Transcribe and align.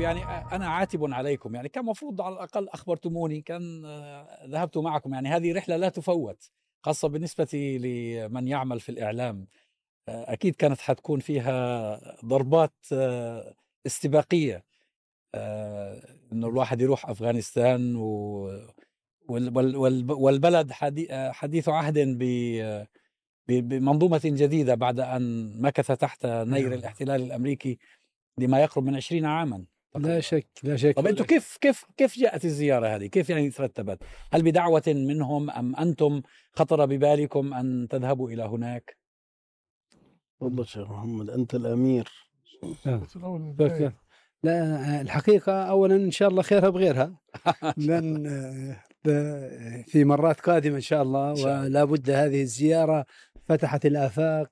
يعني 0.00 0.24
أنا 0.56 0.68
عاتب 0.68 1.12
عليكم. 1.14 1.54
يعني 1.54 1.68
كان 1.68 1.84
المفروض 1.84 2.20
على 2.20 2.34
الأقل 2.34 2.68
أخبرتموني 2.68 3.40
كان 3.40 3.84
آه، 3.84 4.46
ذهبت 4.46 4.78
معكم. 4.78 5.14
يعني 5.14 5.28
هذه 5.28 5.52
رحلة 5.52 5.76
لا 5.76 5.88
تفوت 5.88 6.50
خاصة 6.82 7.08
بالنسبة 7.08 7.78
لمن 7.82 8.48
يعمل 8.48 8.80
في 8.80 8.88
الإعلام. 8.88 9.46
آه، 10.08 10.32
أكيد 10.32 10.56
كانت 10.56 10.80
حتكون 10.80 11.20
فيها 11.20 12.00
ضربات 12.24 12.74
آه، 12.92 13.54
استباقية. 13.86 14.64
إنه 16.32 16.48
الواحد 16.48 16.80
يروح 16.80 17.10
أفغانستان 17.10 17.96
و 17.96 18.50
والبلد 19.28 20.72
حديث 21.32 21.68
عهد 21.68 21.98
بمنظومة 23.48 24.20
جديدة 24.24 24.74
بعد 24.74 25.00
أن 25.00 25.54
مكث 25.62 25.86
تحت 25.86 26.26
نير 26.26 26.68
نعم. 26.68 26.72
الاحتلال 26.72 27.22
الأمريكي 27.22 27.78
لما 28.38 28.60
يقرب 28.60 28.84
من 28.84 28.96
عشرين 28.96 29.26
عاما. 29.26 29.64
لا 29.96 30.20
شك 30.20 30.46
لا 30.62 30.76
شك. 30.76 30.96
طب 30.96 31.06
أنتم 31.06 31.24
كيف 31.24 31.58
كيف 31.60 31.84
كيف 31.96 32.18
جاءت 32.18 32.44
الزيارة 32.44 32.86
هذه؟ 32.86 33.06
كيف 33.06 33.30
يعني 33.30 33.50
ترتبت؟ 33.50 33.98
هل 34.32 34.42
بدعوة 34.42 34.82
منهم 34.86 35.50
أم 35.50 35.76
أنتم 35.76 36.22
خطر 36.52 36.86
ببالكم 36.86 37.54
أن 37.54 37.88
تذهبوا 37.90 38.30
إلى 38.30 38.42
هناك؟ 38.42 38.96
والله 40.40 40.64
شيخ 40.64 40.90
محمد 40.90 41.30
أنت 41.30 41.54
الأمير. 41.54 42.08
لا 44.42 45.00
الحقيقة 45.00 45.52
اولا 45.62 45.96
إن 45.96 46.10
شاء 46.10 46.28
الله 46.28 46.42
خيرها 46.42 46.68
بغيرها 46.68 47.20
لن 47.76 48.76
في 49.86 50.04
مرات 50.04 50.40
قادمة 50.40 50.76
إن 50.76 50.80
شاء 50.80 51.02
الله. 51.02 51.32
ولا 51.44 51.84
بد 51.84 52.10
هذه 52.10 52.42
الزيارة 52.42 53.06
فتحت 53.48 53.86
الآفاق 53.86 54.50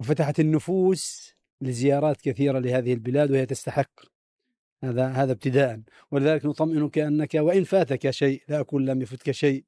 وفتحت 0.00 0.40
النفوس 0.40 1.34
لزيارات 1.60 2.20
كثيرة 2.20 2.58
لهذه 2.58 2.92
البلاد 2.92 3.30
وهي 3.30 3.46
تستحق. 3.46 4.13
هذا 4.84 5.08
هذا 5.08 5.32
ابتداء. 5.32 5.80
ولذلك 6.10 6.46
نطمئنك 6.46 6.98
انك 6.98 7.34
وإن 7.34 7.64
فاتك 7.64 8.10
شيء 8.10 8.42
لا 8.48 8.60
أقول 8.60 8.86
لم 8.86 9.02
يفتك 9.02 9.30
شيء. 9.30 9.64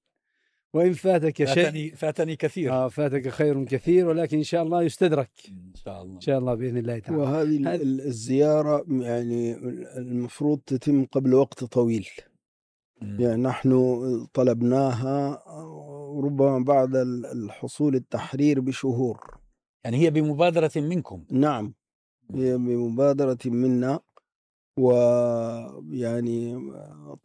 وإن 0.74 0.92
فاتك 0.92 1.44
شيء 1.44 1.64
فاتني 1.64 1.90
فاتني 1.90 2.36
كثير. 2.36 2.72
آه 2.72 2.88
فاتك 2.88 3.28
خير 3.28 3.64
كثير 3.64 4.08
ولكن 4.08 4.36
إن 4.36 4.42
شاء 4.42 4.62
الله 4.62 4.82
يستدرك. 4.82 5.30
إن 5.48 5.74
شاء 5.74 6.02
الله. 6.02 6.14
إن 6.14 6.20
شاء 6.20 6.38
الله 6.38 6.54
بإذن 6.54 6.76
الله 6.76 6.98
تعالى. 6.98 7.22
وهذه 7.22 7.74
الزيارة 7.82 8.84
يعني 8.88 9.56
المفروض 9.96 10.60
تتم 10.66 11.04
قبل 11.04 11.34
وقت 11.34 11.64
طويل. 11.64 12.08
يعني 13.02 13.42
نحن 13.42 14.26
طلبناها 14.34 15.42
ربما 16.24 16.58
بعد 16.58 16.96
الحصول 17.34 17.94
التحرير 17.94 18.60
بشهور. 18.60 19.38
يعني 19.84 19.96
هي 19.96 20.10
بمبادرة 20.10 20.70
منكم. 20.76 21.24
نعم. 21.30 21.74
هي 22.34 22.56
بمبادرة 22.56 23.38
منا. 23.46 24.00
ويعني 24.78 26.70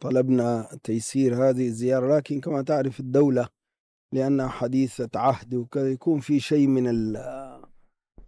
طلبنا 0.00 0.78
تيسير 0.84 1.34
هذه 1.34 1.66
الزيارة 1.66 2.16
لكن 2.16 2.40
كما 2.40 2.62
تعرف 2.62 3.00
الدولة 3.00 3.48
لأنها 4.12 4.48
حديثة 4.48 5.08
عهد 5.14 5.54
وكذا 5.54 5.90
يكون 5.90 6.20
في 6.20 6.40
شيء 6.40 6.66
من 6.66 6.88
ال 6.88 7.16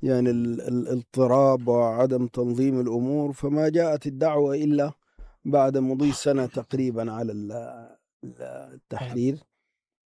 يعني 0.02 0.30
الاضطراب 0.30 1.68
وعدم 1.68 2.26
تنظيم 2.26 2.80
الأمور 2.80 3.32
فما 3.32 3.68
جاءت 3.68 4.06
الدعوة 4.06 4.54
إلا 4.54 4.92
بعد 5.44 5.78
مضي 5.78 6.12
سنة 6.12 6.46
تقريبا 6.46 7.12
على 7.12 7.32
التحرير. 8.24 9.38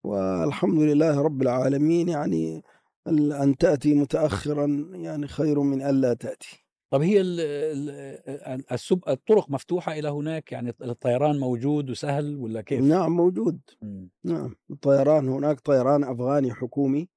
والحمد 0.04 0.78
لله 0.78 1.20
رب 1.20 1.42
العالمين 1.42 2.08
يعني 2.08 2.62
أن 3.08 3.56
تأتي 3.60 3.94
متأخرا 3.94 4.66
يعني 4.92 5.26
خير 5.26 5.60
من 5.60 5.82
ألا 5.82 6.14
تأتي. 6.14 6.63
طب 6.90 7.02
هي 7.02 7.20
السب... 8.72 9.00
الطرق 9.08 9.50
مفتوحة 9.50 9.92
إلى 9.92 10.08
هناك؟ 10.08 10.52
يعني 10.52 10.74
الطيران 10.82 11.38
موجود 11.38 11.90
وسهل 11.90 12.36
ولا 12.36 12.60
كيف؟ 12.60 12.80
نعم 12.80 13.17
موجود. 13.17 13.61
م. 13.83 14.06
نعم 14.24 14.55
الطيران 14.70 15.28
هناك 15.28 15.61
طيران 15.61 16.05
أفغاني 16.05 16.55
حكومي 16.55 17.08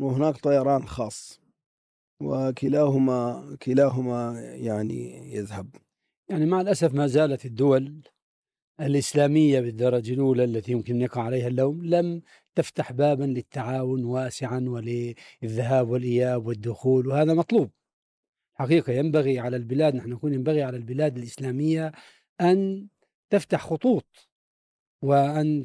وهناك 0.00 0.36
طيران 0.36 0.86
خاص. 0.86 1.40
وكلاهما 2.22 3.56
كلاهما 3.62 4.40
يعني 4.40 5.32
يذهب. 5.34 5.76
يعني 6.28 6.46
مع 6.46 6.60
الأسف 6.60 6.94
ما 6.94 7.06
زالت 7.06 7.44
الدول 7.44 8.02
الإسلامية 8.80 9.60
بالدرجة 9.60 10.12
الأولى 10.14 10.44
التي 10.44 10.72
يمكن 10.72 11.00
يقع 11.00 11.22
عليها 11.22 11.48
اللوم 11.48 11.84
لم 11.84 12.22
تفتح 12.54 12.92
بابا 12.92 13.24
للتعاون 13.24 14.04
واسعا 14.04 14.64
وللذهاب 14.68 15.88
والإياب 15.88 16.46
والدخول 16.46 17.06
وهذا 17.06 17.34
مطلوب. 17.34 17.70
حقيقة 18.60 18.92
ينبغي 18.92 19.38
على 19.38 19.56
البلاد 19.56 19.94
نحن 19.94 20.10
نقول 20.10 20.32
ينبغي 20.32 20.62
على 20.62 20.76
البلاد 20.76 21.16
الإسلامية 21.16 21.92
أن 22.40 22.86
تفتح 23.30 23.66
خطوط 23.66 24.28
وأن 25.02 25.64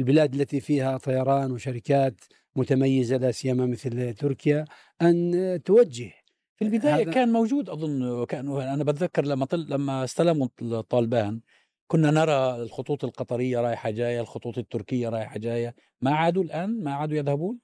البلاد 0.00 0.34
التي 0.34 0.60
فيها 0.60 0.98
طيران 0.98 1.52
وشركات 1.52 2.20
متميزة 2.56 3.16
لا 3.16 3.30
سيما 3.30 3.66
مثل 3.66 4.14
تركيا 4.14 4.64
أن 5.02 5.60
توجه. 5.64 6.12
في 6.56 6.64
البداية 6.64 7.04
كان 7.04 7.32
موجود 7.32 7.70
أظن 7.70 8.24
كان 8.24 8.60
أنا 8.60 8.84
بتذكر 8.84 9.24
لما 9.24 9.46
طل 9.46 9.66
لما 9.70 10.04
استلموا 10.04 10.48
الطالبان 10.62 11.40
كنا 11.86 12.10
نرى 12.10 12.62
الخطوط 12.62 13.04
القطرية 13.04 13.60
رايحة 13.60 13.90
جاية 13.90 14.20
الخطوط 14.20 14.58
التركية 14.58 15.08
رايحة 15.08 15.38
جاية. 15.38 15.74
ما 16.00 16.14
عادوا 16.14 16.42
الآن؟ 16.42 16.82
ما 16.82 16.94
عادوا 16.94 17.16
يذهبون؟ 17.16 17.58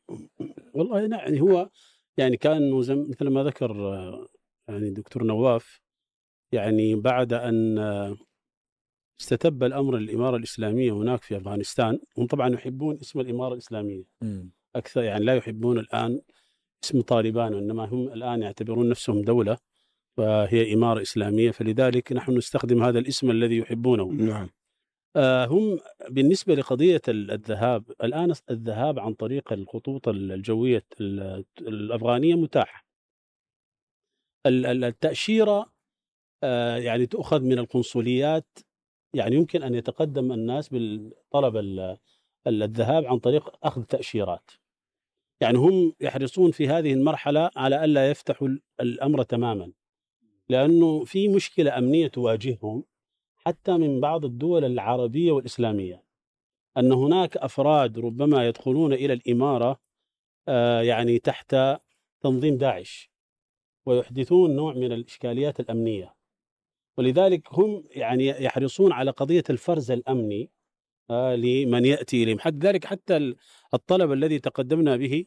والله 0.74 1.00
يعني 1.00 1.40
هو 1.40 1.70
يعني 2.16 2.36
كان 2.36 2.70
مثل 3.08 3.28
ما 3.28 3.42
ذكر 3.44 3.76
يعني 4.68 4.90
دكتور 4.90 5.24
نواف 5.24 5.80
يعني 6.52 6.94
بعد 6.94 7.32
أن 7.32 7.78
استتب 9.20 9.64
الأمر 9.64 9.96
الإمارة 9.96 10.36
الإسلامية 10.36 10.92
هناك 10.92 11.22
في 11.22 11.36
أفغانستان 11.36 11.98
هم 12.18 12.26
طبعا 12.26 12.54
يحبون 12.54 12.98
اسم 13.02 13.20
الإمارة 13.20 13.52
الإسلامية. 13.52 14.04
أكثر 14.76 15.02
يعني 15.02 15.24
لا 15.24 15.34
يحبون 15.36 15.78
الآن 15.78 16.20
اسم 16.84 17.00
طالبان 17.00 17.54
وإنما 17.54 17.84
هم 17.84 18.08
الآن 18.08 18.42
يعتبرون 18.42 18.88
نفسهم 18.88 19.22
دولة 19.22 19.58
وهي 20.16 20.74
إمارة 20.74 21.02
إسلامية 21.02 21.50
فلذلك 21.50 22.12
نحن 22.12 22.36
نستخدم 22.36 22.82
هذا 22.82 22.98
الاسم 22.98 23.30
الذي 23.30 23.56
يحبونه. 23.56 24.04
نعم. 24.12 24.42
آه 24.42 24.48
هم 25.22 25.80
بالنسبة 26.10 26.54
لقضية 26.54 27.00
الذهاب 27.08 27.90
الآن 28.04 28.34
الذهاب 28.50 28.98
عن 28.98 29.14
طريق 29.14 29.52
الخطوط 29.52 30.08
الجوية 30.08 30.84
الأفغانية 31.60 32.34
متاح 32.34 32.84
التأشيرة 34.46 35.72
آه 36.42 36.76
يعني 36.76 37.06
تؤخذ 37.06 37.40
من 37.40 37.58
القنصليات. 37.58 38.58
يعني 39.14 39.36
يمكن 39.36 39.62
أن 39.62 39.74
يتقدم 39.74 40.32
الناس 40.32 40.68
بالطلب 40.68 41.56
الذهاب 42.46 43.04
عن 43.04 43.18
طريق 43.18 43.66
أخذ 43.66 43.82
تأشيرات. 43.82 44.50
يعني 45.40 45.58
هم 45.58 45.94
يحرصون 46.00 46.50
في 46.50 46.68
هذه 46.68 46.92
المرحلة 46.92 47.50
على 47.56 47.84
ألا 47.84 48.10
يفتحوا 48.10 48.48
الأمر 48.80 49.22
تماما 49.22 49.72
لأنه 50.48 51.04
في 51.04 51.28
مشكلة 51.28 51.78
أمنية 51.78 52.08
تواجههم. 52.08 52.84
حتى 53.46 53.76
من 53.76 54.00
بعض 54.00 54.24
الدول 54.24 54.64
العربية 54.64 55.32
والإسلامية 55.32 56.04
أن 56.76 56.92
هناك 56.92 57.36
أفراد 57.36 57.98
ربما 57.98 58.48
يدخلون 58.48 58.92
إلى 58.92 59.12
الإمارة 59.12 59.80
آه، 60.48 60.80
يعني 60.80 61.18
تحت 61.18 61.56
تنظيم 62.20 62.56
داعش 62.56 63.10
ويحدثون 63.86 64.56
نوع 64.56 64.74
من 64.74 64.92
الإشكاليات 64.92 65.60
الأمنية. 65.60 66.14
ولذلك 66.98 67.48
هم 67.52 67.84
يعني 67.90 68.26
يحرصون 68.26 68.92
على 68.92 69.10
قضية 69.10 69.44
الفرز 69.50 69.90
الأمني 69.90 70.50
آه، 71.10 71.34
لمن 71.34 71.84
يأتي 71.84 72.22
إليهم. 72.22 72.38
حتى 72.38 72.56
ذلك 72.58 72.84
حتى 72.84 73.34
الطلب 73.74 74.12
الذي 74.12 74.38
تقدمنا 74.38 74.96
به 74.96 75.26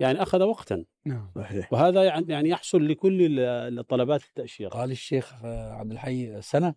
يعني 0.00 0.22
أخذ 0.22 0.42
وقتا. 0.42 0.84
نعم. 1.06 1.30
صحيح. 1.34 1.72
وهذا 1.72 2.04
يعني, 2.04 2.26
يعني 2.28 2.48
يحصل 2.48 2.88
لكل 2.88 3.40
الطلبات 3.78 4.22
التأشيرة. 4.24 4.68
قال 4.68 4.90
الشيخ 4.90 5.44
عبد 5.44 5.92
الحي 5.92 6.42
سنة؟ 6.42 6.74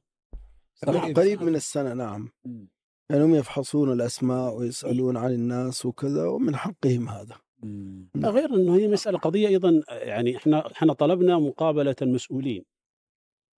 قريب 0.83 1.43
من 1.43 1.55
السنة 1.55 1.93
نعم. 1.93 2.29
يعني 3.09 3.23
هم 3.23 3.35
يفحصون 3.35 3.91
الأسماء 3.91 4.55
ويسألون 4.55 5.17
عن 5.17 5.31
الناس 5.31 5.85
وكذا 5.85 6.27
ومن 6.27 6.55
حقهم 6.55 7.09
هذا. 7.09 7.37
غير 8.17 8.55
إنه 8.55 8.75
هي 8.75 8.87
مسألة 8.87 9.17
قضية 9.17 9.47
أيضا 9.47 9.81
يعني 9.89 10.37
إحنا 10.37 10.71
إحنا 10.71 10.93
طلبنا 10.93 11.39
مقابلة 11.39 11.95
المسؤولين. 12.01 12.65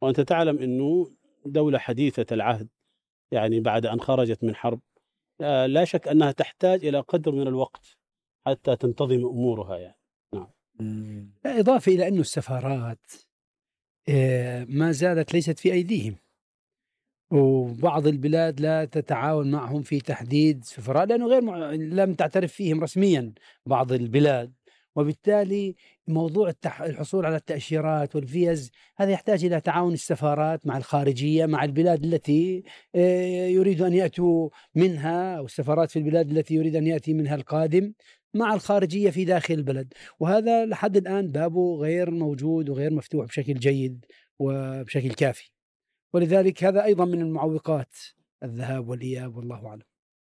وأنت 0.02 0.22
تعلم 0.22 0.60
إنه 0.60 1.12
دولة 1.46 1.78
حديثة 1.78 2.26
العهد 2.32 2.68
يعني 3.32 3.60
بعد 3.60 3.86
أن 3.86 4.00
خرجت 4.00 4.44
من 4.44 4.56
حرب 4.56 4.80
لا 5.66 5.86
شك 5.86 6.08
أنها 6.08 6.32
تحتاج 6.32 6.86
إلى 6.86 7.00
قدر 7.00 7.32
من 7.32 7.48
الوقت 7.48 7.98
حتى 8.48 8.76
تنتظم 8.76 9.26
أمورها 9.26 9.78
يعني. 9.78 10.00
نعم. 10.34 11.32
إضافة 11.46 11.92
إلى 11.92 12.08
أنه 12.08 12.22
السفارات 12.22 13.12
آه، 14.10 14.66
ما 14.70 14.92
زالت 14.92 15.34
ليست 15.34 15.60
في 15.60 15.74
أيديهم. 15.74 16.16
وبعض 17.32 18.08
البلاد 18.08 18.62
لا 18.62 18.86
تتعاون 18.86 19.52
معهم 19.52 19.82
في 19.82 20.00
تحديد 20.00 20.64
سفراء 20.64 21.06
لأنه 21.06 21.28
غير 21.28 21.42
مع... 21.42 21.72
لم 21.72 22.14
تعترف 22.14 22.54
فيهم 22.54 22.84
رسميا 22.84 23.34
بعض 23.66 23.92
البلاد. 23.92 24.54
وبالتالي 24.98 25.76
موضوع 26.08 26.50
التح... 26.50 26.82
الحصول 26.82 27.26
على 27.26 27.36
التأشيرات 27.36 28.16
والفيز 28.16 28.72
هذا 28.98 29.12
يحتاج 29.12 29.46
إلى 29.46 29.62
تعاون 29.62 29.94
السفارات 29.94 30.68
مع 30.68 30.78
الخارجية 30.78 31.46
مع 31.46 31.64
البلاد 31.64 32.04
التي 32.04 32.64
آه، 32.96 33.48
يريد 33.48 33.82
أن 33.82 33.94
يأتوا 33.94 34.50
منها 34.76 35.38
أو 35.38 35.46
السفارات 35.46 35.92
في 35.92 36.00
البلاد 36.00 36.32
التي 36.32 36.56
يريد 36.56 36.76
أن 36.76 36.88
يأتي 36.88 37.14
منها 37.14 37.36
القادم 37.36 37.94
مع 38.34 38.54
الخارجية 38.54 39.10
في 39.10 39.26
داخل 39.26 39.54
البلد. 39.54 39.94
وهذا 40.20 40.66
لحد 40.66 40.98
الآن 40.98 41.28
بابه 41.28 41.76
غير 41.76 42.12
موجود 42.12 42.70
وغير 42.70 42.94
مفتوح 42.94 43.26
بشكل 43.26 43.54
جيد 43.54 44.06
وبشكل 44.40 45.14
كافي. 45.14 45.57
ولذلك 46.14 46.64
هذا 46.64 46.84
أيضا 46.84 47.06
من 47.06 47.22
المعوقات 47.22 47.96
الذهاب 48.44 48.88
والإياب 48.90 49.36
والله 49.36 49.68
أعلم. 49.68 49.82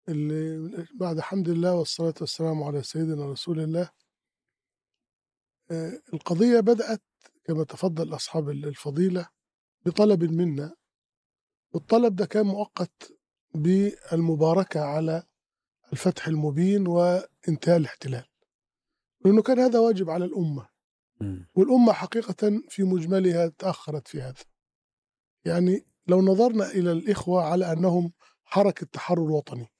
اللي 0.09 0.87
بعد 0.95 1.21
حمد 1.21 1.49
الله 1.49 1.75
والصلاة 1.75 2.15
والسلام 2.21 2.63
على 2.63 2.83
سيدنا 2.83 3.27
رسول 3.33 3.61
الله. 3.61 3.91
آه، 5.71 6.01
القضية 6.15 6.61
بدأت 6.61 7.03
كما 7.45 7.65
تفضل 7.65 8.15
أصحاب 8.15 8.51
الفضيلة 8.51 9.29
بطلب 9.87 10.25
منا 10.25 10.77
والطلب 11.73 12.17
ده 12.17 12.27
كان 12.27 12.47
مؤقت 12.47 13.13
بالمباركة 13.55 14.81
على 14.81 15.23
الفتح 15.93 16.29
المبين 16.29 16.87
وإنتهاء 16.89 17.77
الاحتلال. 17.77 18.25
لأنه 19.25 19.43
كان 19.43 19.59
هذا 19.59 19.79
واجب 19.79 20.11
على 20.11 20.25
الأمة. 20.25 20.69
والأمة 21.55 21.93
حقيقة 21.93 22.63
في 22.69 22.83
مجملها 22.83 23.47
تأخرت 23.49 24.09
في 24.09 24.21
هذا. 24.23 24.45
يعني 25.47 25.87
لو 26.07 26.23
نظرنا 26.23 26.71
إلى 26.71 26.93
الإخوة 26.93 27.43
على 27.45 27.73
أنهم 27.73 28.13
حركة 28.45 28.87
تحرر 28.93 29.31
وطني. 29.31 29.73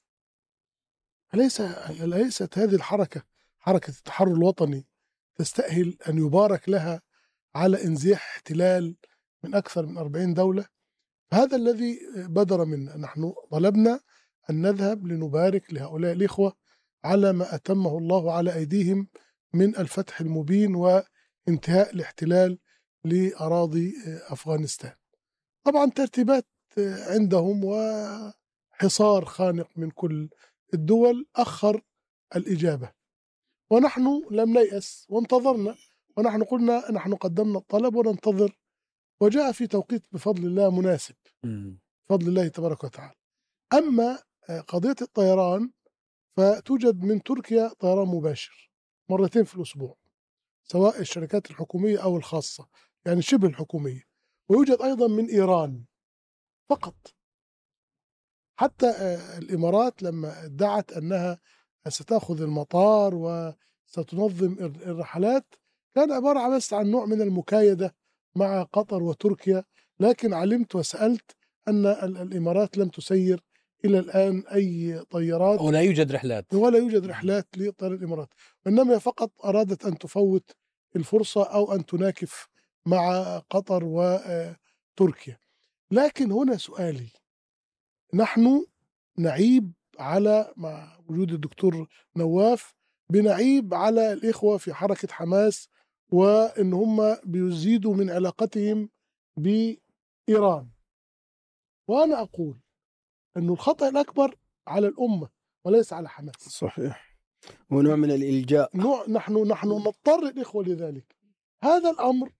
أليس 1.33 1.61
أليست 1.61 2.57
هذه 2.57 2.75
الحركة 2.75 3.23
حركة 3.59 3.89
التحرر 3.89 4.33
الوطني 4.33 4.87
تستأهل 5.35 5.97
أن 6.09 6.17
يبارك 6.17 6.69
لها 6.69 7.01
على 7.55 7.83
إنزياح 7.83 8.35
احتلال 8.35 8.95
من 9.43 9.55
أكثر 9.55 9.85
من 9.85 9.97
أربعين 9.97 10.33
دولة؟ 10.33 10.65
هذا 11.33 11.55
الذي 11.55 11.99
بدر 12.15 12.65
منا 12.65 12.97
نحن 12.97 13.33
طلبنا 13.51 13.99
أن 14.49 14.61
نذهب 14.61 15.07
لنبارك 15.07 15.73
لهؤلاء 15.73 16.13
الإخوة 16.13 16.53
على 17.03 17.33
ما 17.33 17.55
أتمه 17.55 17.97
الله 17.97 18.33
على 18.33 18.55
أيديهم 18.55 19.07
من 19.53 19.77
الفتح 19.77 20.21
المبين 20.21 20.75
وانتهاء 20.75 21.93
الاحتلال 21.93 22.59
لأراضي 23.03 23.93
أفغانستان. 24.27 24.93
طبعا 25.67 25.89
ترتيبات 25.89 26.47
عندهم 27.07 27.61
وحصار 27.63 29.25
خانق 29.25 29.69
من 29.75 29.91
كل 29.91 30.29
الدول 30.73 31.27
أخر 31.35 31.81
الإجابة. 32.35 32.91
ونحن 33.69 34.21
لم 34.31 34.57
نيأس 34.57 35.05
وانتظرنا 35.09 35.75
ونحن 36.17 36.43
قلنا 36.43 36.91
نحن 36.91 37.15
قدمنا 37.15 37.57
الطلب 37.57 37.95
وننتظر. 37.95 38.57
وجاء 39.21 39.51
في 39.51 39.67
توقيت 39.67 40.03
بفضل 40.11 40.45
الله 40.45 40.71
مناسب 40.81 41.15
بفضل 41.43 42.27
الله 42.27 42.47
تبارك 42.47 42.83
وتعالى. 42.83 43.15
أما 43.73 44.19
قضية 44.67 44.95
الطيران 45.01 45.71
فتوجد 46.37 47.03
من 47.03 47.23
تركيا 47.23 47.71
طيران 47.79 48.07
مباشر 48.07 48.71
مرتين 49.09 49.43
في 49.43 49.55
الأسبوع 49.55 49.97
سواء 50.63 51.01
الشركات 51.01 51.51
الحكومية 51.51 52.03
أو 52.03 52.17
الخاصة 52.17 52.67
يعني 53.05 53.21
شبه 53.21 53.47
الحكومية. 53.47 54.06
ويوجد 54.49 54.81
أيضا 54.81 55.07
من 55.07 55.25
إيران 55.29 55.83
فقط. 56.69 56.95
حتى 58.59 58.89
الإمارات 59.37 60.03
لما 60.03 60.45
ادعت 60.45 60.91
أنها 60.91 61.39
ستأخذ 61.87 62.41
المطار 62.41 63.15
وستنظم 63.15 64.55
الرحلات 64.61 65.55
كان 65.95 66.11
عبارة 66.11 66.39
عن 66.39 66.55
بس 66.57 66.73
عن 66.73 66.91
نوع 66.91 67.05
من 67.05 67.21
المكايدة 67.21 67.95
مع 68.35 68.63
قطر 68.63 69.03
وتركيا 69.03 69.63
لكن 69.99 70.33
علمت 70.33 70.75
وسألت 70.75 71.35
أن 71.67 71.85
الإمارات 71.85 72.77
لم 72.77 72.89
تسير 72.89 73.43
إلى 73.85 73.99
الآن 73.99 74.43
أي 74.47 74.99
طيارات 75.09 75.61
ولا 75.61 75.81
يوجد 75.81 76.11
رحلات. 76.11 76.53
ولا 76.53 76.77
يوجد 76.77 77.05
رحلات 77.05 77.47
لطيران 77.57 77.93
الإمارات. 77.95 78.29
وإنما 78.65 78.97
فقط 78.97 79.45
أرادت 79.45 79.85
أن 79.85 79.97
تفوت 79.97 80.51
الفرصة 80.95 81.43
أو 81.43 81.75
أن 81.75 81.85
تناكف 81.85 82.47
مع 82.87 83.37
قطر 83.49 83.83
وتركيا 83.83 85.39
لكن 85.91 86.31
هنا 86.31 86.57
سؤالي. 86.57 87.09
نحن 88.13 88.65
نعيب 89.17 89.73
على 89.99 90.53
مع 90.57 90.97
وجود 91.07 91.31
الدكتور 91.31 91.87
نواف 92.15 92.73
بنعيب 93.09 93.73
على 93.73 94.13
الإخوة 94.13 94.57
في 94.57 94.73
حركة 94.73 95.13
حماس 95.13 95.69
وإن 96.09 96.73
هم 96.73 97.17
بيزيدوا 97.23 97.95
من 97.95 98.09
علاقتهم 98.09 98.89
بإيران. 99.37 100.69
وأنا 101.87 102.21
أقول 102.21 102.59
أنه 103.37 103.53
الخطأ 103.53 103.89
الأكبر 103.89 104.35
على 104.67 104.87
الأمة 104.87 105.29
وليس 105.65 105.93
على 105.93 106.09
حماس. 106.09 106.35
صحيح. 106.35 107.17
ونوع 107.69 107.95
من 107.95 108.11
الإلجاء. 108.11 108.77
نوع 108.77 109.05
نحن 109.09 109.47
نحن 109.47 109.67
نضطر 109.67 110.19
الإخوة 110.19 110.63
لذلك. 110.63 111.15
هذا 111.63 111.89
الأمر 111.89 112.31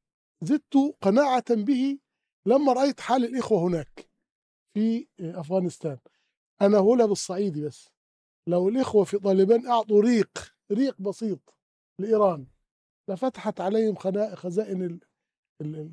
زدت 0.42 0.96
قناعة 1.02 1.56
به 1.56 2.00
لما 2.46 2.74
رأيت 2.74 3.00
حال 3.00 3.26
الإخوة 3.26 3.60
هناك 3.68 4.10
في 4.74 5.08
أفغانستان. 5.20 5.98
أنا 6.62 6.78
هقولها 6.78 7.06
بالصعيدي 7.06 7.62
بس. 7.66 7.90
لو 8.48 8.70
الإخوة 8.70 9.04
في 9.04 9.18
طالبان 9.20 9.68
أعطوا 9.68 10.02
ريق 10.02 10.56
ريق 10.72 11.02
بسيط 11.02 11.40
لإيران 12.00 12.48
لفتحت 13.08 13.62
عليهم 13.62 13.96
خزائن 14.36 15.00
ال... 15.62 15.92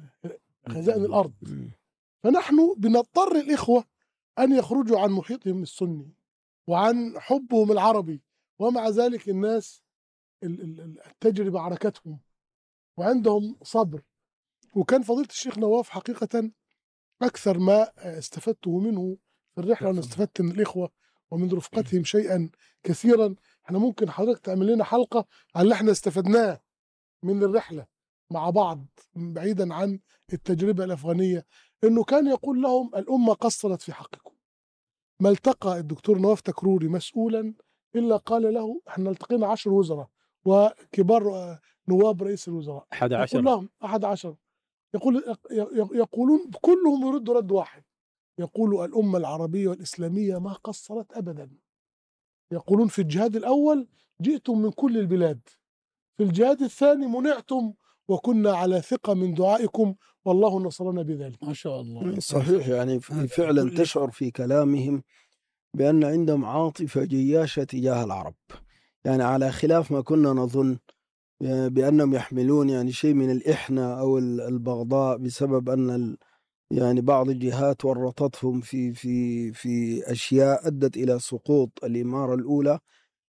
خزائن 0.69 1.05
الأرض. 1.05 1.33
فنحن 2.23 2.75
بنضطر 2.79 3.37
الإخوة 3.37 3.85
أن 4.39 4.53
يخرجوا 4.53 5.01
عن 5.01 5.11
محيطهم 5.11 5.63
السني 5.63 6.15
وعن 6.67 7.21
حبهم 7.21 7.73
العربي 7.73 8.23
ومع 8.59 8.89
ذلك 8.89 9.29
الناس 9.29 9.83
التجربة 10.45 11.61
عركتهم 11.61 12.19
وعندهم 12.97 13.57
صبر. 13.63 14.03
وكان 14.77 15.03
فضيلة 15.03 15.29
الشيخ 15.31 15.59
نواف 15.59 15.89
حقيقة 15.89 16.51
أكثر 17.23 17.59
ما 17.59 17.91
استفدته 18.19 18.79
منه 18.79 19.17
في 19.55 19.61
الرحلة 19.61 19.91
أنا 19.91 20.01
استفدت 20.01 20.41
من 20.41 20.51
الإخوة 20.51 20.91
ومن 21.31 21.53
رفقتهم 21.53 22.05
شيئا 22.05 22.51
كثيرا. 22.83 23.35
إحنا 23.67 23.79
ممكن 23.79 24.11
حضرتك 24.11 24.41
تعمل 24.41 24.67
لنا 24.67 24.85
حلقة 24.85 25.27
على 25.55 25.63
اللي 25.63 25.75
إحنا 25.75 25.93
استفدناه 25.93 26.61
من 27.23 27.43
الرحلة 27.43 27.87
مع 28.31 28.51
بعض 28.51 28.87
بعيدا 29.15 29.75
عن 29.75 30.01
التجربة 30.33 30.85
الأفغانية. 30.85 31.47
إنه 31.85 32.05
كان 32.05 32.27
يقول 32.27 32.63
لهم 32.63 32.95
الأمة 32.95 33.33
قصرت 33.33 33.83
في 33.83 33.93
حقكم. 33.93 34.35
ما 35.21 35.29
التقى 35.31 35.79
الدكتور 35.79 36.19
نواف 36.19 36.41
تكروري 36.41 36.89
مسؤولا 36.89 37.55
إلا 37.95 38.17
قال 38.17 38.55
له 38.55 38.81
إحنا 38.89 39.11
التقينا 39.11 39.47
عشر 39.47 39.71
وزراء 39.73 40.09
وكبار 40.45 41.23
نواب 41.89 42.23
رئيس 42.23 42.49
الوزراء. 42.49 42.87
11 42.93 43.35
يقول 43.35 43.45
لهم 43.45 43.71
أحد 43.85 44.05
عشر. 44.05 44.37
يقول 44.95 45.37
يقولون 45.95 46.51
كلهم 46.61 47.07
يرد 47.07 47.31
رد 47.31 47.53
واحد. 47.53 47.83
يقول 48.39 48.85
الأمة 48.85 49.19
العربية 49.19 49.69
والإسلامية 49.69 50.39
ما 50.39 50.53
قصرت 50.53 51.13
أبدا. 51.13 51.51
يقولون 52.53 52.89
في 52.89 52.99
الجهاد 53.03 53.37
الأول 53.37 53.89
جئتم 54.21 54.59
من 54.59 54.71
كل 54.71 54.99
البلاد. 54.99 55.41
في 56.17 56.23
الجهاد 56.23 56.63
الثاني 56.63 57.07
منعتم 57.07 57.73
وكنا 58.09 58.57
على 58.57 58.81
ثقة 58.81 59.15
من 59.15 59.35
دعائكم 59.35 59.95
والله 60.25 60.61
نصرنا 60.61 61.03
بذلك. 61.03 61.43
ما 61.43 61.53
شاء 61.53 61.81
الله. 61.81 62.21
صحيح 62.21 62.69
يعني 62.69 63.01
فعلا 63.01 63.71
تشعر 63.71 64.11
في 64.11 64.31
كلامهم 64.31 65.03
بأن 65.77 66.05
عندهم 66.05 66.45
عاطفة 66.45 67.05
جياشة 67.05 67.65
تجاه 67.65 68.05
العرب. 68.05 68.35
يعني 69.05 69.23
على 69.23 69.53
خلاف 69.53 69.93
ما 69.93 70.01
كنا 70.01 70.31
نظن 70.31 70.79
بأنهم 71.41 72.15
يحملون 72.15 72.69
يعني 72.69 72.93
شيء 72.93 73.15
من 73.15 73.31
الإحنة 73.31 74.01
أو 74.01 74.19
البغضاء 74.19 75.19
بسبب 75.19 75.69
أن 75.69 76.17
يعني 76.71 77.01
بعض 77.01 77.29
الجهات 77.29 77.85
ورطتهم 77.85 78.61
في 78.61 78.93
في 78.93 79.53
في 79.53 80.03
أشياء 80.13 80.67
أدت 80.69 80.97
إلى 80.97 81.19
سقوط 81.19 81.85
الإمارة 81.85 82.35
الأولى. 82.35 82.79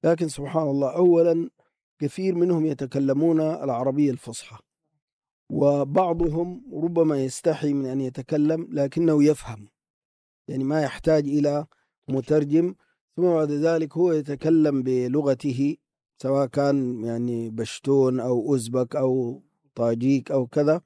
لكن 0.03 0.27
سبحان 0.27 0.67
الله 0.67 0.95
أولا 0.95 1.49
كثير 1.99 2.35
منهم 2.35 2.65
يتكلمون 2.65 3.41
العربية 3.41 4.11
الفصحى. 4.11 4.57
وبعضهم 5.51 6.63
ربما 6.73 7.23
يستحي 7.23 7.73
من 7.73 7.85
أن 7.85 8.01
يتكلم 8.01 8.67
لكنه 8.71 9.23
يفهم. 9.23 9.67
يعني 10.47 10.63
ما 10.63 10.81
يحتاج 10.81 11.27
إلى 11.27 11.65
مترجم 12.09 12.75
ثم 13.15 13.23
بعد 13.23 13.51
ذلك 13.51 13.97
هو 13.97 14.11
يتكلم 14.11 14.83
بلغته 14.83 15.75
سواء 16.21 16.45
كان 16.47 17.03
يعني 17.05 17.49
بشتون 17.49 18.19
أو 18.19 18.41
أوزبك 18.51 18.95
أو 18.95 19.41
طاجيك 19.75 20.31
أو 20.31 20.47
كذا 20.47 20.81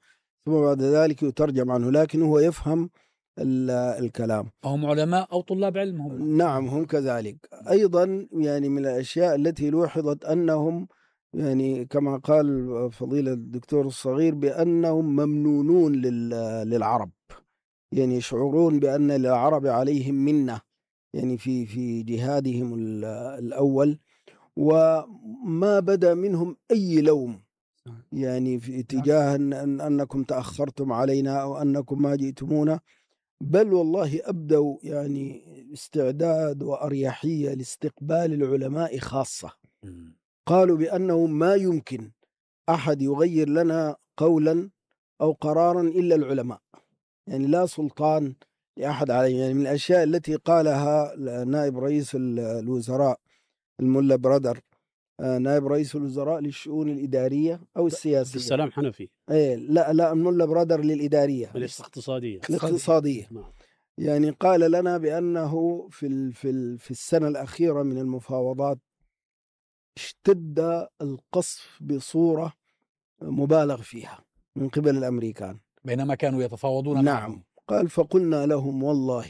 ثم 0.46 0.52
بعد 0.60 0.82
ذلك 0.82 1.22
يترجم 1.22 1.70
عنه 1.70 1.90
لكن 1.90 2.22
هو 2.22 2.38
يفهم 2.38 2.90
الكلام. 3.38 4.50
هم 4.64 4.86
علماء 4.86 5.32
أو 5.32 5.40
طلاب 5.40 5.78
علم 5.78 6.00
هم. 6.00 6.36
نعم 6.36 6.66
هم 6.68 6.84
كذلك. 6.84 7.48
أيضا 7.70 8.28
يعني 8.32 8.68
من 8.68 8.78
الأشياء 8.78 9.34
التي 9.34 9.70
لوحظت 9.70 10.24
أنهم 10.24 10.88
يعني 11.34 11.84
كما 11.84 12.16
قال 12.16 12.88
فضيلة 12.92 13.32
الدكتور 13.32 13.86
الصغير 13.86 14.34
بأنهم 14.34 15.16
ممنونون 15.16 15.92
لل- 15.94 16.68
للعرب. 16.70 17.10
يعني 17.92 18.16
يشعرون 18.16 18.80
بأن 18.80 19.10
للعرب 19.12 19.66
عليهم 19.66 20.14
منة. 20.14 20.60
يعني 21.14 21.38
في 21.38 21.66
في 21.66 22.02
جهادهم 22.02 22.74
ال- 22.74 23.04
الأول 23.44 23.98
وما 24.56 25.80
بدا 25.80 26.14
منهم 26.14 26.56
أي 26.70 27.00
لوم. 27.00 27.40
يعني 28.12 28.58
في 28.60 28.80
اتجاه 28.80 29.34
أن 29.34 29.52
أن 29.52 29.80
أنكم 29.80 30.22
تأخرتم 30.22 30.92
علينا 30.92 31.42
أو 31.42 31.56
أنكم 31.62 32.02
ما 32.02 32.16
جئتمونا. 32.16 32.80
بل 33.40 33.72
والله 33.74 34.20
أبدوا 34.24 34.76
يعني 34.82 35.42
استعداد 35.72 36.62
وأريحية 36.62 37.54
لاستقبال 37.54 38.32
العلماء 38.32 38.98
خاصة. 38.98 39.50
قالوا 40.46 40.76
بأنه 40.76 41.26
ما 41.26 41.54
يمكن 41.54 42.10
أحد 42.68 43.02
يغير 43.02 43.48
لنا 43.48 43.96
قولا 44.16 44.70
أو 45.20 45.32
قرارا 45.32 45.80
إلا 45.82 46.14
العلماء. 46.14 46.60
يعني 47.26 47.46
لا 47.46 47.66
سلطان 47.66 48.34
لأحد 48.76 49.10
عليه. 49.10 49.40
يعني 49.40 49.54
من 49.54 49.60
الأشياء 49.60 50.04
التي 50.04 50.34
قالها 50.34 51.16
نائب 51.44 51.78
رئيس 51.78 52.14
ال- 52.14 52.38
الوزراء 52.40 53.20
الملا 53.80 54.16
برادر 54.16 54.60
آه، 55.20 55.38
نائب 55.38 55.66
رئيس 55.66 55.96
الوزراء 55.96 56.40
للشؤون 56.40 56.88
الإدارية 56.90 57.54
أو 57.76 57.82
عبد 57.82 57.92
السياسية. 57.92 58.36
السلام 58.38 58.70
حنفي. 58.72 59.08
إيه 59.30 59.54
لا 59.56 59.92
لا 59.92 60.12
الملا 60.12 60.44
برادر 60.44 60.80
للإدارية. 60.80 61.52
الاقتصاديه 61.56 62.40
الاقتصادية. 62.50 63.28
نعم. 63.30 63.52
يعني 63.98 64.30
قال 64.30 64.70
لنا 64.70 64.98
بأنه 64.98 65.86
في 65.90 66.06
ال- 66.06 66.32
في 66.32 66.50
ال- 66.50 66.78
في 66.78 66.90
السنة 66.90 67.28
الأخيرة 67.28 67.82
من 67.82 67.98
المفاوضات 67.98 68.78
اشتد 69.96 70.86
القصف 71.02 71.78
بصورة 71.82 72.52
مبالغ 73.22 73.82
فيها 73.82 74.24
من 74.56 74.68
قبل 74.68 74.96
الأمريكان. 74.98 75.58
بينما 75.84 76.14
كانوا 76.14 76.42
يتفاوضون 76.42 76.94
نعم. 76.94 77.04
معهم. 77.04 77.44
قال 77.68 77.88
فقلنا 77.88 78.46
لهم 78.46 78.82
والله 78.82 79.26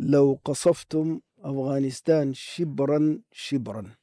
لو 0.00 0.38
قصفتم 0.44 1.20
أفغانستان 1.46 2.34
شبرا 2.34 3.20
شبرا. 3.32 3.94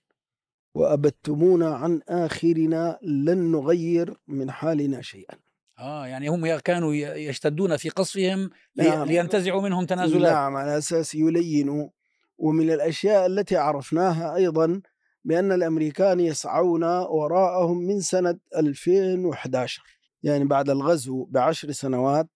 وأبدتمونا 0.75 1.75
عن 1.75 2.01
آخرنا 2.09 2.99
لن 3.01 3.51
نغير 3.51 4.17
من 4.27 4.51
حالنا 4.51 5.01
شيئا. 5.01 5.35
آه 5.79 6.07
يعني 6.07 6.27
هم 6.27 6.57
كانوا 6.57 6.93
يشتدون 7.15 7.77
في 7.77 7.89
قصفهم 7.89 8.49
نعم. 8.75 9.07
لينتزعوا 9.07 9.61
منهم 9.61 9.85
تنازلات 9.85 10.31
نعم 10.31 10.55
على 10.55 10.77
أساس 10.77 11.15
يلينوا. 11.15 11.89
ومن 12.37 12.71
الأشياء 12.71 13.25
التي 13.25 13.55
عرفناها 13.55 14.35
أيضا 14.35 14.81
بأن 15.25 15.51
الأمريكان 15.51 16.19
يسعون 16.19 16.83
وراءهم 16.83 17.77
من 17.77 17.99
سنة 17.99 18.39
2011 18.57 19.83
يعني 20.23 20.45
بعد 20.45 20.69
الغزو 20.69 21.25
بعشر 21.25 21.71
سنوات 21.71 22.29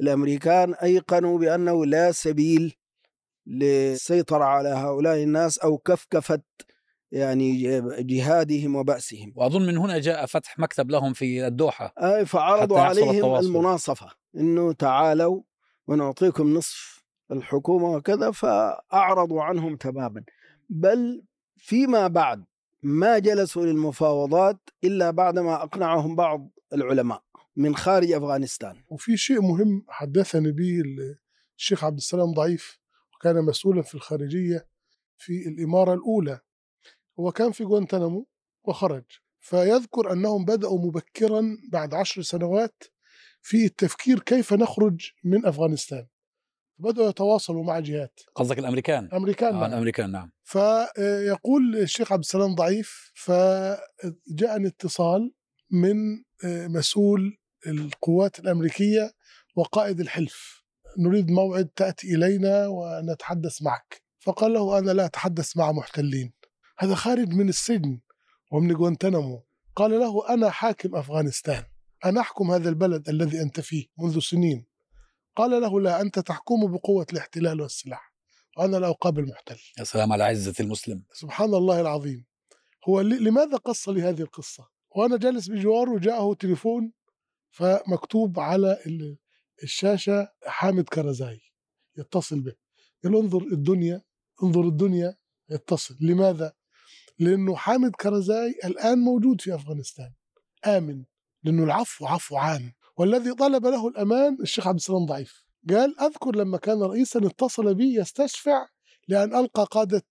الأمريكان 0.00 0.74
أيقنوا 0.74 1.38
بأنه 1.38 1.86
لا 1.86 2.12
سبيل 2.12 2.74
للسيطرة 3.46 4.44
على 4.44 4.68
هؤلاء 4.68 5.22
الناس 5.22 5.58
أو 5.58 5.78
كفكفة 5.78 6.40
يعني 7.12 7.80
جهادهم 8.02 8.76
وبأسهم. 8.76 9.32
وأظن 9.36 9.66
من 9.66 9.76
هنا 9.76 9.98
جاء 9.98 10.26
فتح 10.26 10.58
مكتب 10.58 10.90
لهم 10.90 11.12
في 11.12 11.46
الدوحة 11.46 11.94
آه، 11.98 12.22
فعرضوا 12.22 12.80
عليهم 12.80 13.10
التواصل. 13.10 13.46
المناصفة 13.46 14.06
إنه 14.36 14.72
تعالوا 14.72 15.42
ونعطيكم 15.86 16.54
نصف 16.54 17.04
الحكومة 17.32 17.90
وكذا 17.90 18.30
فأعرضوا 18.30 19.42
عنهم 19.42 19.76
تماما. 19.76 20.24
بل 20.68 21.24
فيما 21.56 22.06
بعد 22.08 22.44
ما 22.82 23.18
جلسوا 23.18 23.66
للمفاوضات 23.66 24.58
إلا 24.84 25.10
بعدما 25.10 25.62
أقنعهم 25.62 26.16
بعض 26.16 26.50
العلماء 26.72 27.22
من 27.56 27.76
خارج 27.76 28.12
أفغانستان. 28.12 28.76
وفي 28.88 29.16
شيء 29.16 29.40
مهم 29.40 29.84
حدثني 29.88 30.52
به 30.52 30.82
الشيخ 31.58 31.84
عبد 31.84 31.96
السلام 31.96 32.32
ضعيف. 32.32 32.83
وكان 33.24 33.44
مسؤولا 33.44 33.82
في 33.82 33.94
الخارجية 33.94 34.66
في 35.18 35.48
الإمارة 35.48 35.94
الأولى 35.94 36.40
هو 37.20 37.32
كان 37.32 37.52
في 37.52 37.64
غوانتنامو 37.64 38.26
وخرج. 38.64 39.04
فيذكر 39.40 40.12
أنهم 40.12 40.44
بدأوا 40.44 40.78
مبكرا 40.86 41.58
بعد 41.72 41.94
عشر 41.94 42.22
سنوات 42.22 42.84
في 43.42 43.64
التفكير 43.64 44.20
كيف 44.20 44.52
نخرج 44.52 45.10
من 45.24 45.46
أفغانستان. 45.46 46.06
بدأوا 46.78 47.08
يتواصلوا 47.08 47.64
مع 47.64 47.78
جهات. 47.78 48.20
قصدك 48.34 48.58
الأمريكان؟ 48.58 49.08
أمريكان 49.12 49.54
آه 49.54 49.60
نعم. 49.60 49.70
الأمريكان 49.70 50.12
نعم. 50.12 50.32
فيقول 50.42 51.76
الشيخ 51.76 52.12
عبد 52.12 52.22
السلام 52.22 52.54
ضعيف 52.54 53.12
فجاءني 53.14 54.66
اتصال 54.66 55.34
من 55.70 55.96
مسؤول 56.44 57.38
القوات 57.66 58.38
الأمريكية 58.38 59.12
وقائد 59.56 60.00
الحلف. 60.00 60.63
نريد 60.98 61.30
موعد 61.30 61.68
تأتي 61.76 62.14
إلينا 62.14 62.66
ونتحدث 62.66 63.62
معك. 63.62 64.02
فقال 64.18 64.52
له 64.52 64.78
أنا 64.78 64.90
لا 64.90 65.04
أتحدث 65.04 65.56
مع 65.56 65.72
محتلين. 65.72 66.32
هذا 66.78 66.94
خارج 66.94 67.28
من 67.28 67.48
السجن 67.48 68.00
ومن 68.52 68.76
غوانتنامو 68.76 69.44
قال 69.76 69.90
له 69.90 70.34
أنا 70.34 70.50
حاكم 70.50 70.96
أفغانستان. 70.96 71.64
أنا 72.04 72.20
أحكم 72.20 72.50
هذا 72.50 72.68
البلد 72.68 73.08
الذي 73.08 73.40
أنت 73.42 73.60
فيه 73.60 73.86
منذ 73.98 74.20
سنين. 74.20 74.66
قال 75.36 75.50
له 75.50 75.80
لا 75.80 76.00
أنت 76.00 76.18
تحكمه 76.18 76.68
بقوة 76.68 77.06
الاحتلال 77.12 77.60
والسلاح. 77.60 78.14
وأنا 78.58 78.76
لا 78.76 78.88
أقابل 78.88 79.28
محتل. 79.28 79.58
يا 79.78 79.84
سلام 79.84 80.12
على 80.12 80.24
عزة 80.24 80.54
المسلم. 80.60 81.04
سبحان 81.12 81.54
الله 81.54 81.80
العظيم. 81.80 82.26
هو 82.88 83.00
لماذا 83.00 83.56
قص 83.56 83.88
لي 83.88 84.02
هذه 84.02 84.20
القصة؟ 84.20 84.68
وأنا 84.96 85.16
جالس 85.16 85.48
بجواره 85.48 85.98
جاءه 85.98 86.34
تليفون 86.34 86.92
فمكتوب 87.50 88.40
على 88.40 88.78
ال- 88.86 89.18
الشاشة 89.62 90.28
حامد 90.46 90.88
كرزاي 90.88 91.40
يتصل 91.98 92.40
به. 92.40 92.54
قال 93.04 93.16
انظر 93.16 93.42
الدنيا 93.42 94.02
انظر 94.42 94.60
الدنيا 94.60 95.16
يتصل. 95.50 95.96
لماذا؟ 96.00 96.52
لأنه 97.18 97.56
حامد 97.56 97.96
كرزاي 97.96 98.50
الآن 98.64 98.98
موجود 98.98 99.40
في 99.40 99.54
أفغانستان. 99.54 100.12
آمن 100.66 101.04
لأنه 101.42 101.64
العفو 101.64 102.06
عفو 102.06 102.36
عام. 102.36 102.72
والذي 102.96 103.34
طلب 103.34 103.66
له 103.66 103.88
الأمان 103.88 104.38
الشيخ 104.40 104.66
عبد 104.66 104.78
السلام 104.78 105.06
ضعيف. 105.06 105.44
قال 105.70 106.00
أذكر 106.00 106.36
لما 106.36 106.58
كان 106.58 106.82
رئيسا 106.82 107.26
اتصل 107.26 107.74
بي 107.74 107.94
يستشفع 107.94 108.66
لأن 109.08 109.34
ألقى 109.34 109.66
قادة 109.70 110.06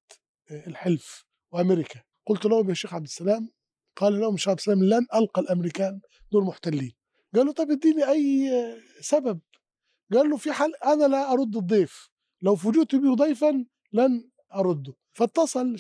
الحلف 0.52 1.26
وأمريكا. 1.52 2.04
قلت 2.28 2.46
لهم 2.46 2.70
يا 2.70 2.74
شيخ 2.74 2.94
عبد 2.94 3.06
السلام 3.06 3.50
قال 3.96 4.20
لهم 4.20 4.34
الشيخ 4.34 4.50
عبد 4.50 4.60
السلام 4.60 4.84
لن 4.84 5.08
ألقى 5.16 5.42
الأمريكان 5.42 6.02
دول 6.32 6.44
محتلين. 6.44 6.92
قالوا 7.36 7.54
طب 7.54 7.72
اديني 7.72 8.10
أي 8.10 8.50
سبب. 9.02 9.40
قال 10.14 10.30
له 10.30 10.38
في 10.38 10.52
حل 10.52 10.72
أنا 10.86 11.06
لا 11.06 11.32
أرد 11.34 11.56
الضيف. 11.56 12.10
لو 12.42 12.56
فوجئت 12.56 12.96
به 12.96 13.16
ضيفا 13.16 13.66
لن 13.94 14.30
أرده. 14.56 14.94
فاتصل 15.14 15.76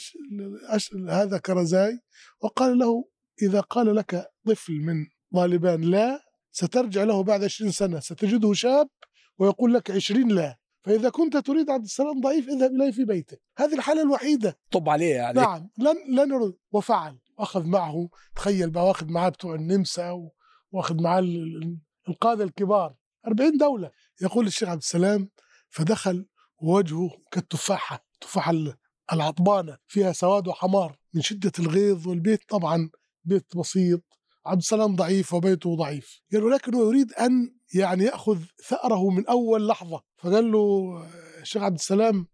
هذا 1.10 1.38
كرزاي 1.38 2.00
وقال 2.42 2.78
له 2.78 3.06
إذا 3.42 3.60
قال 3.60 3.96
لك 3.96 4.28
طفل 4.48 4.74
من 4.74 5.06
طالبان 5.34 5.82
لا 5.82 6.20
سترجع 6.52 7.04
له 7.04 7.24
بعد 7.24 7.44
20 7.44 7.72
سنة. 7.72 8.00
ستجده 8.00 8.54
شاب 8.54 8.90
ويقول 9.38 9.74
لك 9.74 9.92
20 9.92 10.28
لا. 10.28 10.58
فإذا 10.84 11.10
كنت 11.10 11.38
تريد 11.38 11.70
عبد 11.70 11.84
السلام 11.84 12.22
ضعيف 12.22 12.50
اذهب 12.50 12.72
إليه 12.72 12.92
في 12.92 13.06
بيته. 13.06 13.38
هذه 13.58 13.74
الحالة 13.74 14.02
الوحيدة. 14.02 14.58
طب 14.72 14.90
عليه 14.90 15.16
يعني. 15.16 15.40
نعم 15.40 15.70
لن 15.78 16.16
لن 16.20 16.54
وفعل. 16.72 17.20
أخذ 17.40 17.64
معه. 17.64 18.10
تخيل 18.36 18.70
بقى 18.70 18.88
واخذ 18.88 19.12
معاه 19.12 19.30
بتوع 19.30 19.56
النمسا 19.56 20.30
واخذ 20.74 21.02
معاه 21.02 21.20
ال- 21.20 21.64
ال- 21.64 21.78
القادة 22.10 22.44
الكبار 22.44 22.96
40 23.28 23.58
دولة. 23.58 23.92
يقول 24.22 24.48
الشيخ 24.48 24.70
عبد 24.70 24.82
السلام 24.82 25.30
فدخل 25.70 26.26
ووجهه 26.62 27.10
كالتفاحة 27.32 28.06
التفاحة 28.14 28.52
ال- 28.52 28.76
العطبانة 29.14 29.78
فيها 29.88 30.12
سواد 30.12 30.48
وحمار 30.48 30.98
من 31.14 31.22
شدة 31.22 31.52
الغيظ 31.60 32.08
والبيت. 32.08 32.50
طبعا 32.50 32.90
بيت 33.24 33.58
بسيط. 33.58 34.04
عبد 34.46 34.58
السلام 34.60 34.96
ضعيف 34.96 35.34
وبيته 35.34 35.76
ضعيف. 35.76 36.22
قال 36.34 36.44
ولكنه 36.44 36.80
يريد 36.88 37.14
أن 37.14 37.56
يعني 37.76 38.04
يأخذ 38.04 38.40
ثأره 38.68 39.10
من 39.10 39.28
أول 39.28 39.68
لحظة. 39.68 40.02
فقال 40.18 40.52
له 40.52 40.94
الشيخ 41.42 41.64
عبد 41.64 41.76
السلام 41.76 42.28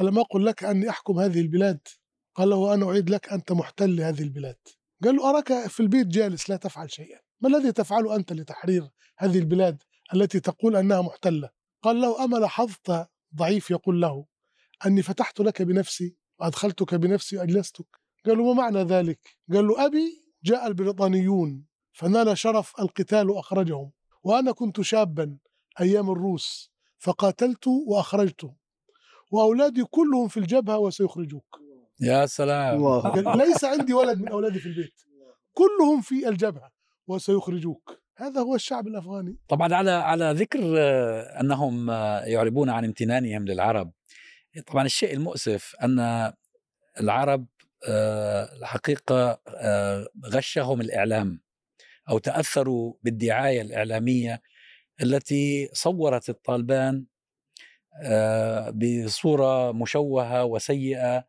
ألم 0.00 0.18
أقل 0.18 0.44
لك 0.46 0.64
أني 0.64 0.90
أحكم 0.90 1.18
هذه 1.18 1.40
البلاد؟ 1.40 1.80
قال 2.34 2.48
له 2.48 2.74
أنا 2.74 2.86
أعيد 2.90 3.10
لك 3.10 3.28
أنت 3.32 3.52
محتل 3.52 4.00
هذه 4.00 4.22
البلاد. 4.22 4.56
قال 5.04 5.16
له 5.16 5.30
أراك 5.30 5.66
في 5.66 5.80
البيت 5.80 6.06
جالس 6.06 6.50
لا 6.50 6.56
تفعل 6.56 6.90
شيئا. 6.92 7.25
ما 7.40 7.48
الذي 7.48 7.72
تفعله 7.72 8.16
أنت 8.16 8.32
لتحرير 8.32 8.90
هذه 9.18 9.38
البلاد 9.38 9.82
التي 10.14 10.40
تقول 10.40 10.76
أنها 10.76 11.02
محتلة؟ 11.02 11.50
قال 11.82 12.00
له 12.00 12.24
أما 12.24 12.36
لاحظت 12.36 13.08
ضعيف 13.34 13.70
يقول 13.70 14.00
له 14.00 14.26
أني 14.86 15.02
فتحت 15.02 15.40
لك 15.40 15.62
بنفسي 15.62 16.16
وأدخلتك 16.38 16.94
بنفسي 16.94 17.36
وأجلستك. 17.38 17.86
قال 18.26 18.38
له 18.38 18.44
ما 18.44 18.52
معنى 18.52 18.82
ذلك؟ 18.82 19.20
قال 19.52 19.66
له 19.66 19.86
أبي 19.86 20.22
جاء 20.44 20.66
البريطانيون 20.66 21.66
فنال 21.92 22.38
شرف 22.38 22.80
القتال 22.80 23.30
وأخرجهم 23.30 23.92
وأنا 24.22 24.52
كنت 24.52 24.80
شابا 24.80 25.38
أيام 25.80 26.10
الروس 26.10 26.70
فقاتلت 26.98 27.66
وأخرجت 27.66 28.50
وأولادي 29.30 29.84
كلهم 29.84 30.28
في 30.28 30.36
الجبهة 30.36 30.78
وسيخرجوك. 30.78 31.60
يا 32.00 32.26
سلام. 32.26 32.82
ليس 33.36 33.64
عندي 33.64 33.92
ولد 33.94 34.18
من 34.18 34.28
أولادي 34.28 34.58
في 34.58 34.66
البيت 34.66 35.00
كلهم 35.52 36.00
في 36.00 36.28
الجبهة. 36.28 36.75
وسيخرجوك. 37.06 38.02
هذا 38.16 38.40
هو 38.40 38.54
الشعب 38.54 38.86
الأفغاني. 38.86 39.38
طبعا 39.48 39.74
على 39.74 39.90
على 39.90 40.32
ذكر 40.32 40.74
آه، 40.78 41.40
أنهم 41.40 41.90
آه، 41.90 42.24
يعربون 42.24 42.70
عن 42.70 42.84
امتنانهم 42.84 43.44
للعرب 43.44 43.92
طبعا 44.66 44.84
الشيء 44.84 45.14
المؤسف 45.14 45.76
أن 45.82 46.32
العرب 47.00 47.46
آه، 47.88 48.56
الحقيقة 48.56 49.40
غشهم 50.26 50.80
الإعلام 50.80 51.40
أو 52.08 52.18
تأثروا 52.18 52.94
بالدعاية 53.02 53.62
الإعلامية 53.62 54.42
التي 55.02 55.68
صورت 55.72 56.28
الطالبان 56.28 57.06
بصورة 58.72 59.72
مشوهة 59.72 60.44
وسيئة. 60.44 61.24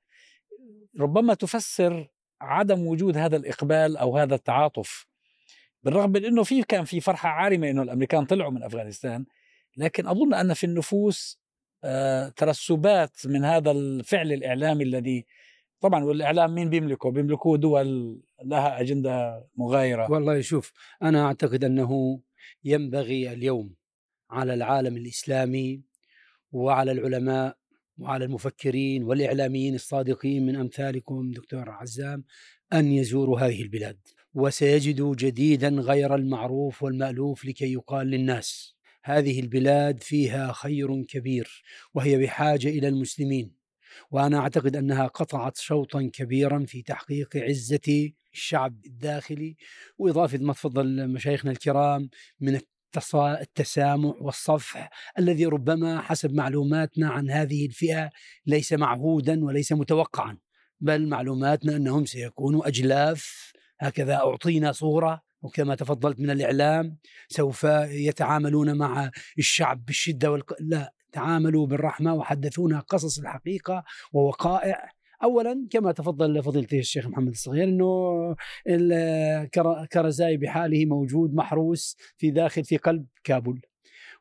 ربما 1.00 1.34
تفسر 1.34 2.08
عدم 2.42 2.88
وجود 2.88 3.18
هذا 3.18 3.38
الإقبال 3.38 3.98
أو 3.98 4.18
هذا 4.18 4.36
التعاطف 4.36 5.08
بالرغم 5.84 6.10
من 6.12 6.26
إنه 6.26 6.44
في 6.44 6.64
كان 6.64 6.86
في 6.86 7.00
فرحة 7.00 7.30
عارمة 7.30 7.70
إنه 7.70 7.82
الأمريكان 7.82 8.26
طلعوا 8.26 8.52
من 8.52 8.64
أفغانستان 8.64 9.26
لكن 9.78 10.08
أظن 10.08 10.34
أن 10.34 10.54
في 10.54 10.64
النفوس 10.64 11.40
آه، 11.84 12.30
ترسبات 12.30 13.26
من 13.26 13.46
هذا 13.46 13.72
الفعل 13.72 14.34
الإعلامي 14.34 14.84
الذي 14.84 15.26
طبعا 15.80 16.04
والإعلام 16.04 16.56
مين 16.56 16.70
بيملكه؟ 16.70 17.12
بيملكوه 17.12 17.58
دول 17.58 18.22
لها 18.44 18.82
أجندة 18.82 19.48
مغايرة 19.56 20.12
والله 20.12 20.42
شوف 20.42 20.74
أنا 21.02 21.26
أعتقد 21.26 21.64
أنه 21.64 22.22
ينبغي 22.64 23.34
اليوم 23.34 23.76
على 24.30 24.54
العالم 24.54 24.98
الإسلامي 24.98 25.82
وعلى 26.52 26.92
العلماء 26.92 27.58
وعلى 27.98 28.26
المفكرين 28.26 29.04
والإعلاميين 29.04 29.76
الصادقين 29.76 30.46
من 30.46 30.56
أمثالكم 30.56 31.32
دكتور 31.32 31.70
عزام 31.70 32.24
أن 32.74 32.92
يزوروا 32.92 33.40
هذه 33.40 33.62
البلاد 33.62 34.00
وسيجدوا 34.38 35.16
جديدا 35.16 35.70
غير 35.70 36.16
المعروف 36.16 36.84
والمألوف 36.84 37.46
لكي 37.46 37.74
يقال 37.74 38.08
للناس. 38.08 38.78
هذه 39.04 39.40
البلاد 39.40 40.04
فيها 40.04 40.52
خير 40.52 41.04
كبير 41.04 41.64
وهي 41.94 42.18
بحاجة 42.18 42.68
إلى 42.68 42.88
المسلمين 42.88 43.56
وأنا 44.12 44.40
أعتقد 44.40 44.76
أنها 44.76 45.08
قطعت 45.08 45.58
شوطا 45.58 46.10
كبيرا 46.14 46.66
في 46.68 46.82
تحقيق 46.82 47.38
عزة 47.38 48.12
الشعب 48.34 48.86
الداخلي 48.86 49.56
وإضافة 49.98 50.38
ما 50.38 50.54
تفضل 50.54 51.08
مشايخنا 51.08 51.52
الكرام 51.52 52.10
من 52.40 52.60
التسامح 53.16 54.22
والصفح 54.22 54.90
الذي 55.20 55.46
ربما 55.46 56.02
حسب 56.02 56.34
معلوماتنا 56.34 57.10
عن 57.10 57.30
هذه 57.30 57.66
الفئة 57.66 58.10
ليس 58.46 58.74
معهودا 58.74 59.46
وليس 59.46 59.72
متوقعا 59.72 60.38
بل 60.80 61.08
معلوماتنا 61.08 61.76
أنهم 61.76 62.06
سيكونوا 62.06 62.68
أجلاف 62.68 63.54
هكذا 63.80 64.16
أعطينا 64.16 64.72
صورة 64.72 65.22
وكما 65.42 65.76
تفضلت 65.76 66.20
من 66.20 66.30
الإعلام 66.30 66.98
سوف 67.28 67.64
يتعاملون 67.90 68.78
مع 68.78 69.12
الشعب 69.38 69.86
بالشدة 69.86 70.32
والق... 70.32 70.54
لا 70.60 70.94
تعاملوا 71.12 71.68
بالرحمة 71.68 72.14
وحدثونا 72.14 72.80
قصص 72.80 73.20
الحقيقة 73.20 73.84
ووقائع. 74.14 74.92
اولا 75.24 75.68
كما 75.72 75.92
تفضل 75.92 76.44
فضيلة 76.44 76.68
الشيخ 76.74 77.08
محمد 77.08 77.32
الصغير 77.32 77.64
إنه 77.64 78.36
كرزاي 79.92 80.38
بحاله 80.38 80.86
موجود 80.86 81.34
محروس 81.34 81.98
في 82.18 82.32
داخل 82.32 82.64
في 82.64 82.78
قلب 82.78 83.06
كابول 83.24 83.62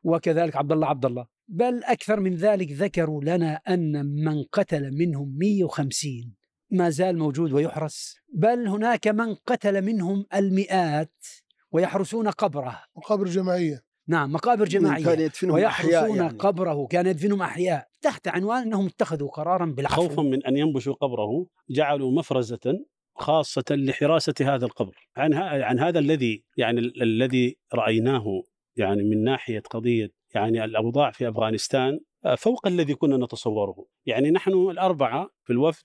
وكذلك 0.03 0.55
عبد 0.55 0.71
الله 0.71 0.87
عبد 0.87 1.05
الله. 1.05 1.25
بل 1.47 1.83
أكثر 1.83 2.19
من 2.19 2.35
ذلك 2.35 2.71
ذكروا 2.71 3.23
لنا 3.23 3.55
أن 3.55 4.05
من 4.05 4.43
قتل 4.43 4.91
منهم 4.97 5.37
150 5.37 6.36
ما 6.71 6.89
زال 6.89 7.17
موجود 7.17 7.51
ويحرس 7.53 8.15
بل 8.33 8.67
هناك 8.67 9.07
من 9.07 9.35
قتل 9.35 9.81
منهم 9.81 10.25
المئات 10.35 11.25
ويحرسون 11.71 12.27
قبره. 12.29 12.83
مقابر 12.97 13.25
جماعية. 13.25 13.83
نعم 14.07 14.31
مقابر 14.31 14.65
جماعية. 14.65 15.05
كان 15.05 15.19
يدفنهم 15.19 15.57
أحياء 15.59 16.03
ويحرسون 16.03 16.17
يعني. 16.17 16.37
قبره 16.37 16.87
كان 16.87 17.07
يدفنهم 17.07 17.41
أحياء 17.41 17.87
تحت 18.01 18.27
عنوان 18.27 18.61
إنهم 18.61 18.85
اتخذوا 18.85 19.29
قرارا 19.29 19.65
بالعفو. 19.65 19.95
خوفا 19.95 20.21
من 20.21 20.45
أن 20.45 20.57
ينبشوا 20.57 20.93
قبره 20.93 21.47
جعلوا 21.69 22.11
مفرزة 22.11 22.79
خاصة 23.15 23.63
لحراسة 23.71 24.33
هذا 24.41 24.65
القبر. 24.65 25.09
عن 25.17 25.33
ها 25.33 25.65
عن 25.65 25.79
هذا 25.79 25.99
الذي 25.99 26.43
يعني 26.57 26.79
ال- 26.79 27.01
الذي 27.01 27.57
رأيناه 27.73 28.43
يعني 28.75 29.03
من 29.03 29.23
ناحية 29.23 29.59
قضية 29.59 30.09
يعني 30.35 30.63
الأوضاع 30.63 31.11
في 31.11 31.29
أفغانستان 31.29 31.99
آه، 32.25 32.35
فوق 32.35 32.67
الذي 32.67 32.95
كنا 32.95 33.17
نتصوره. 33.17 33.85
يعني 34.05 34.31
نحن 34.31 34.51
الأربعة 34.53 35.29
في 35.43 35.53
الوفد 35.53 35.83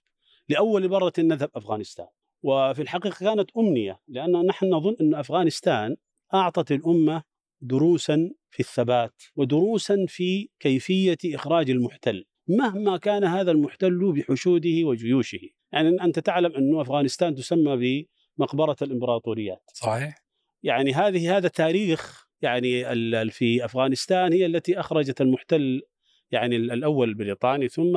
لأول 0.52 0.88
مرة 0.88 1.12
نذهب 1.18 1.50
أفغانستان. 1.54 2.06
وفي 2.42 2.82
الحقيقة 2.82 3.16
كانت 3.20 3.50
أمنية 3.56 4.00
لأن 4.08 4.46
نحن 4.46 4.66
نظن 4.66 4.96
أن 5.00 5.14
أفغانستان 5.14 5.96
أعطت 6.34 6.72
الأمة 6.72 7.22
دروسا 7.60 8.30
في 8.50 8.60
الثبات 8.60 9.22
ودروسا 9.36 10.04
في 10.08 10.48
كيفية 10.60 11.18
إخراج 11.26 11.70
المحتل 11.70 12.24
مهما 12.48 12.96
كان 12.96 13.24
هذا 13.24 13.50
المحتل 13.50 14.12
بحشوده 14.12 14.84
وجيوشه. 14.84 15.38
يعني 15.72 15.88
أنت 16.02 16.18
تعلم 16.18 16.56
انه 16.56 16.80
أفغانستان 16.80 17.34
تسمى 17.34 18.06
بمقبرة 18.38 18.76
الإمبراطوريات. 18.82 19.62
صحيح. 19.74 20.24
يعني 20.62 20.92
هذه 20.94 21.36
هذا 21.36 21.48
تاريخ 21.48 22.26
يعني 22.42 22.84
في 23.30 23.64
أفغانستان 23.64 24.32
هي 24.32 24.46
التي 24.46 24.80
أخرجت 24.80 25.20
المحتل 25.20 25.82
يعني 26.30 26.56
ال- 26.56 26.70
الأول 26.72 27.08
البريطاني 27.08 27.68
ثم 27.68 27.96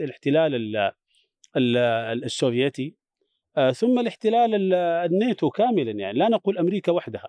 الاحتلال 0.00 0.54
ال- 0.54 0.76
ال- 0.76 0.92
السوفيتي. 1.56 2.96
آه، 3.56 3.72
ثم 3.72 3.98
الاحتلال 3.98 4.54
ال- 4.54 4.74
الناتو 5.12 5.50
كاملا 5.50 5.90
يعني 5.90 6.18
لا 6.18 6.28
نقول 6.28 6.58
أمريكا 6.58 6.92
وحدها. 6.92 7.28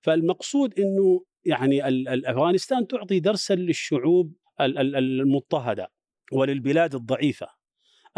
فالمقصود 0.00 0.80
إنه 0.80 1.24
يعني 1.44 1.82
أفغانستان 2.30 2.86
تعطي 2.86 3.20
درسا 3.20 3.54
للشعوب 3.54 4.32
ال- 4.60 4.78
ال- 4.78 4.96
المضطهدة 4.96 5.88
وللبلاد 6.32 6.94
الضعيفة 6.94 7.46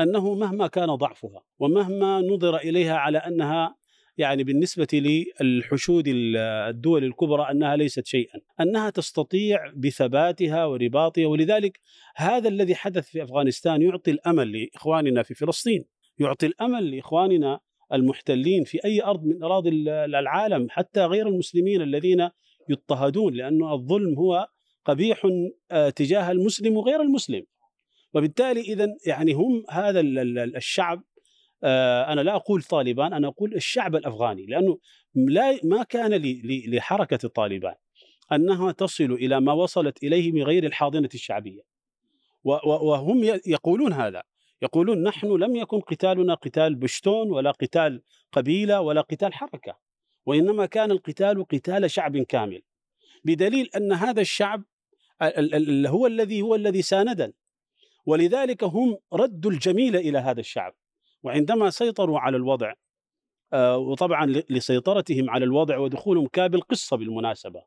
أنه 0.00 0.34
مهما 0.34 0.66
كان 0.66 0.94
ضعفها 0.94 1.42
ومهما 1.58 2.20
نظر 2.20 2.56
إليها 2.56 2.96
على 2.96 3.18
أنها 3.18 3.76
يعني 4.18 4.44
بالنسبة 4.44 4.86
للحشود 5.40 6.08
ال- 6.08 6.36
الدول 6.70 7.04
الكبرى 7.04 7.50
أنها 7.50 7.76
ليست 7.76 8.06
شيئا، 8.06 8.40
أنها 8.60 8.90
تستطيع 8.90 9.72
بثباتها 9.76 10.64
ورباطها 10.64 11.26
ولذلك 11.26 11.80
هذا 12.16 12.48
الذي 12.48 12.74
حدث 12.74 13.08
في 13.08 13.22
أفغانستان 13.22 13.82
يعطي 13.82 14.10
الأمل 14.10 14.52
لإخواننا 14.52 15.22
في 15.22 15.34
فلسطين، 15.34 15.84
يعطي 16.18 16.46
الأمل 16.46 16.96
لإخواننا 16.96 17.60
المحتلين 17.92 18.64
في 18.64 18.84
أي 18.84 19.02
أرض 19.02 19.24
من 19.24 19.42
اراضي 19.42 19.68
ال- 19.68 19.88
العالم 20.14 20.66
حتى 20.70 21.04
غير 21.04 21.28
المسلمين 21.28 21.82
الذين 21.82 22.28
يضطهدون 22.68 23.34
لأنه 23.34 23.74
الظلم 23.74 24.14
هو 24.18 24.48
قبيح 24.84 25.22
آه، 25.70 25.90
تجاه 25.90 26.30
المسلم 26.30 26.76
وغير 26.76 27.00
المسلم. 27.02 27.42
وبالتالي 28.14 28.60
اذا 28.60 28.86
يعني 29.06 29.32
هم 29.32 29.64
هذا 29.70 30.00
ال- 30.00 30.18
ال- 30.18 30.56
الشعب 30.56 31.02
أنا 31.64 32.20
لا 32.20 32.36
أقول 32.36 32.62
طالبان 32.62 33.12
أنا 33.12 33.28
أقول 33.28 33.54
الشعب 33.54 33.96
الأفغاني 33.96 34.46
لأنه 34.46 34.78
لا 35.14 35.60
ما 35.64 35.82
كان 35.82 36.22
لحركة 36.44 37.18
الطالبان 37.24 37.74
أنها 38.32 38.72
تصل 38.72 39.12
إلى 39.12 39.40
ما 39.40 39.52
وصلت 39.52 40.04
إليه 40.04 40.32
من 40.32 40.42
غير 40.42 40.64
الحاضنة 40.64 41.08
الشعبية. 41.14 41.62
وهم 42.44 43.24
يقولون 43.46 43.92
هذا 43.92 44.22
يقولون 44.62 45.02
نحن 45.02 45.26
لم 45.26 45.56
يكن 45.56 45.80
قتالنا 45.80 46.34
قتال 46.34 46.74
بشتون 46.74 47.30
ولا 47.30 47.50
قتال 47.50 48.02
قبيلة 48.32 48.80
ولا 48.80 49.00
قتال 49.00 49.34
حركة 49.34 49.78
وإنما 50.26 50.66
كان 50.66 50.90
القتال 50.90 51.44
قتال 51.48 51.90
شعب 51.90 52.18
كامل. 52.18 52.62
بدليل 53.24 53.70
أن 53.76 53.92
هذا 53.92 54.20
الشعب 54.20 54.64
ال- 55.22 55.38
ال- 55.38 55.54
ال- 55.54 55.86
هو 55.86 56.06
الذي 56.06 56.42
هو 56.42 56.54
الذي 56.54 56.82
ساندنا. 56.82 57.32
ولذلك 58.06 58.64
هم 58.64 58.98
ردوا 59.12 59.50
الجميل 59.50 59.96
إلى 59.96 60.18
هذا 60.18 60.40
الشعب. 60.40 60.74
وعندما 61.22 61.70
سيطروا 61.70 62.18
على 62.18 62.36
الوضع 62.36 62.72
آه، 63.52 63.76
وطبعا 63.78 64.26
لسيطرتهم 64.50 65.30
على 65.30 65.44
الوضع 65.44 65.78
ودخولهم 65.78 66.26
كابل 66.26 66.60
قصه 66.60 66.96
بالمناسبة. 66.96 67.62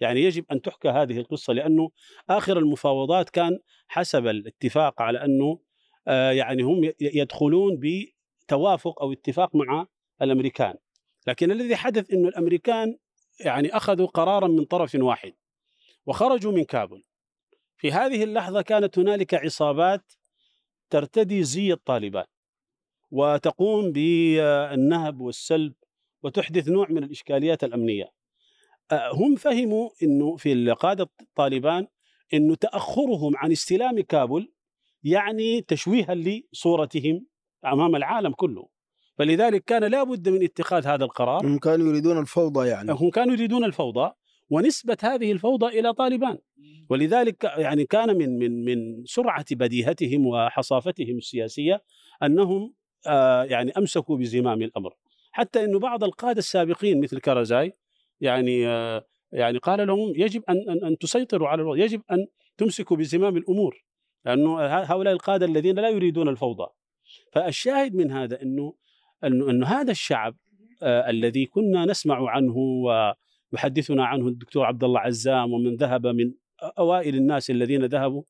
يعني 0.00 0.20
يجب 0.20 0.44
أن 0.52 0.60
تحكى 0.60 0.88
هذه 0.88 1.18
القصة 1.18 1.52
لأنه 1.52 1.90
آخر 2.30 2.58
المفاوضات 2.58 3.30
كان 3.30 3.58
حسب 3.88 4.26
الاتفاق 4.26 5.02
على 5.02 5.24
أنه 5.24 5.58
آه، 6.08 6.30
يعني 6.30 6.62
هم 6.62 6.92
يدخلون 7.00 7.80
بتوافق 7.80 9.02
أو 9.02 9.12
اتفاق 9.12 9.56
مع 9.56 9.86
الأمريكان. 10.22 10.74
لكن 11.26 11.50
الذي 11.50 11.76
حدث 11.76 12.12
إنه 12.12 12.28
الأمريكان 12.28 12.96
يعني 13.40 13.76
أخذوا 13.76 14.06
قرارا 14.06 14.48
من 14.48 14.64
طرف 14.64 14.94
واحد 14.94 15.32
وخرجوا 16.06 16.52
من 16.52 16.64
كابل 16.64 17.02
في 17.76 17.92
هذه 17.92 18.24
اللحظة 18.24 18.62
كانت 18.62 18.98
هنالك 18.98 19.34
عصابات 19.34 20.12
ترتدي 20.90 21.42
زي 21.42 21.72
الطالبان 21.72 22.24
وتقوم 23.14 23.92
بالنهب 23.92 25.20
والسلب 25.20 25.72
وتحدث 26.22 26.68
نوع 26.68 26.86
من 26.90 27.04
الإشكاليات 27.04 27.64
الأمنية. 27.64 28.12
آه، 28.92 29.10
هم 29.12 29.36
فهموا 29.36 29.90
إنه 30.02 30.36
في 30.36 30.70
قاده 30.70 31.10
طالبان 31.36 31.86
إنه 32.34 32.54
تأخرهم 32.54 33.36
عن 33.36 33.52
استلام 33.52 34.00
كابل 34.00 34.52
يعني 35.02 35.60
تشويها 35.60 36.14
لصورتهم 36.14 37.26
أمام 37.64 37.96
العالم 37.96 38.32
كله. 38.32 38.68
فلذلك 39.18 39.64
كان 39.64 39.84
لابد 39.84 40.28
من 40.28 40.42
اتخاذ 40.42 40.86
هذا 40.86 41.04
القرار 41.04 41.46
هم 41.46 41.58
كانوا 41.58 41.88
يريدون 41.88 42.18
الفوضى 42.18 42.68
يعني 42.68 42.92
هم 42.92 43.10
كانوا 43.10 43.34
يريدون 43.34 43.64
الفوضى 43.64 44.10
ونسبة 44.50 44.96
هذه 45.02 45.32
الفوضى 45.32 45.66
إلى 45.66 45.92
طالبان 45.92 46.38
ولذلك 46.90 47.44
يعني 47.44 47.84
كان 47.84 48.16
من 48.16 48.38
من 48.38 48.64
من 48.64 49.04
سرعة 49.04 49.44
بديهتهم 49.50 50.26
وحصافتهم 50.26 51.16
السياسية 51.16 51.82
أنهم 52.22 52.74
يعني 53.50 53.72
أمسكوا 53.78 54.16
بزمام 54.16 54.62
الأمر. 54.62 54.94
حتى 55.32 55.64
أنه 55.64 55.78
بعض 55.78 56.04
القادة 56.04 56.38
السابقين 56.38 57.00
مثل 57.00 57.20
كرزاي 57.20 57.76
يعني 58.20 58.68
آه 58.68 59.04
يعني 59.32 59.58
قال 59.58 59.86
لهم 59.86 60.12
يجب 60.16 60.42
أن 60.48 60.56
أن, 60.68 60.84
أن 60.84 60.98
تسيطروا 60.98 61.48
على 61.48 61.62
الوضع 61.62 61.84
يجب 61.84 62.02
أن 62.10 62.26
تمسكوا 62.56 62.96
بزمام 62.96 63.36
الأمور 63.36 63.84
لأنه 64.24 64.60
هؤلاء 64.60 65.12
القادة 65.12 65.46
الذين 65.46 65.78
لا 65.78 65.88
يريدون 65.88 66.28
الفوضى. 66.28 66.66
فالشاهد 67.32 67.94
من 67.94 68.10
هذا 68.10 68.42
أنه 68.42 68.74
أنه, 69.24 69.50
أنه 69.50 69.66
هذا 69.66 69.90
الشعب 69.90 70.36
آه 70.82 71.10
الذي 71.10 71.46
كنا 71.46 71.84
نسمع 71.84 72.30
عنه 72.30 72.56
ويحدثنا 73.52 74.04
عنه 74.04 74.28
الدكتور 74.28 74.64
عبد 74.66 74.84
الله 74.84 75.00
عزام 75.00 75.52
ومن 75.52 75.76
ذهب 75.76 76.06
من 76.06 76.32
أوائل 76.62 77.14
الناس 77.14 77.50
الذين 77.50 77.84
ذهبوا 77.84 78.22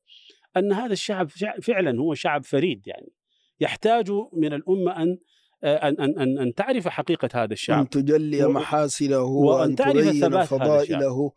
أن 0.57 0.73
هذا 0.73 0.93
الشعب 0.93 1.29
فعلا 1.61 1.99
هو 1.99 2.13
شعب 2.13 2.45
فريد 2.45 2.87
يعني. 2.87 3.11
يحتاج 3.59 4.11
من 4.33 4.53
الأمة 4.53 5.03
أن 5.03 5.17
أن 5.63 6.01
أن 6.01 6.39
أن 6.39 6.53
تعرف 6.53 6.87
حقيقة 6.87 7.29
هذا 7.33 7.53
الشعب. 7.53 7.79
أن 7.79 7.89
تجلي 7.89 8.47
محاسنه 8.47 9.23
وأن 9.23 9.75
تعرف 9.75 10.05
ثبات 10.05 10.47
فضائله. 10.47 11.31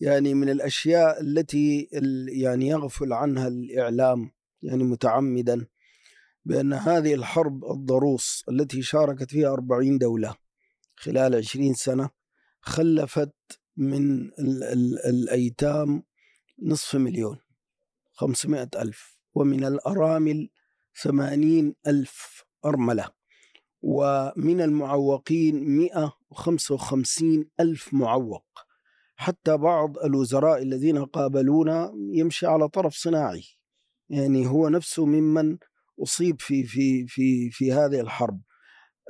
يعني 0.00 0.34
من 0.34 0.48
الأشياء 0.48 1.20
التي 1.20 1.88
يعني 2.28 2.68
يغفل 2.68 3.12
عنها 3.12 3.48
الإعلام 3.48 4.30
يعني 4.62 4.84
متعمدا 4.84 5.66
بأن 6.44 6.72
هذه 6.72 7.14
الحرب 7.14 7.64
الضروس 7.64 8.44
التي 8.48 8.82
شاركت 8.82 9.30
فيها 9.30 9.52
أربعين 9.52 9.98
دولة 9.98 10.34
خلال 10.96 11.34
عشرين 11.34 11.74
سنة 11.74 12.10
خلفت 12.60 13.34
من 13.76 14.20
ال 14.22 14.62
ال 14.64 14.98
الأيتام 15.06 16.02
نصف 16.62 16.96
مليون 16.96 17.38
خمسمائة 18.12 18.68
ألف. 18.76 19.16
ومن 19.34 19.64
الأرامل 19.64 20.48
ثمانين 21.02 21.74
ألف 21.86 22.44
أرملة 22.64 23.08
ومن 23.82 24.60
المعوقين 24.60 25.76
مئة 25.76 26.12
وخمسة 26.30 26.74
وخمسين 26.74 27.50
ألف 27.60 27.94
معوق. 27.94 28.46
حتى 29.16 29.56
بعض 29.56 29.98
الوزراء 29.98 30.62
الذين 30.62 31.04
قابلونا 31.04 31.92
يمشي 32.12 32.46
على 32.46 32.68
طرف 32.68 32.94
صناعي. 32.94 33.44
يعني 34.08 34.46
هو 34.46 34.68
نفسه 34.68 35.06
ممن 35.06 35.58
أصيب 36.02 36.40
في 36.40 36.64
في 36.64 37.06
في 37.06 37.50
في 37.50 37.72
هذه 37.72 38.00
الحرب. 38.00 38.40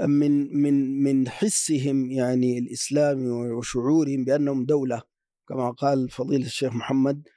من 0.01 0.63
من 0.63 1.03
من 1.03 1.29
حسهم 1.29 2.11
يعني 2.11 2.59
الإسلامي 2.59 3.31
وشعورهم 3.31 4.25
بأنهم 4.25 4.65
دولة 4.65 5.03
كما 5.49 5.71
قال 5.71 6.11
فضيلة 6.11 6.47
الشيخ 6.47 6.73
محمد 6.73 7.29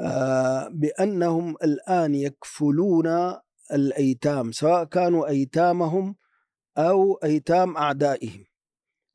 آه، 0.00 0.68
بأنهم 0.68 1.56
الآن 1.64 2.14
يكفلون 2.14 3.06
الأيتام 3.72 4.52
سواء 4.52 4.84
كانوا 4.84 5.28
أيتامهم 5.28 6.16
أو 6.78 7.14
أيتام 7.14 7.76
أعدائهم. 7.76 8.44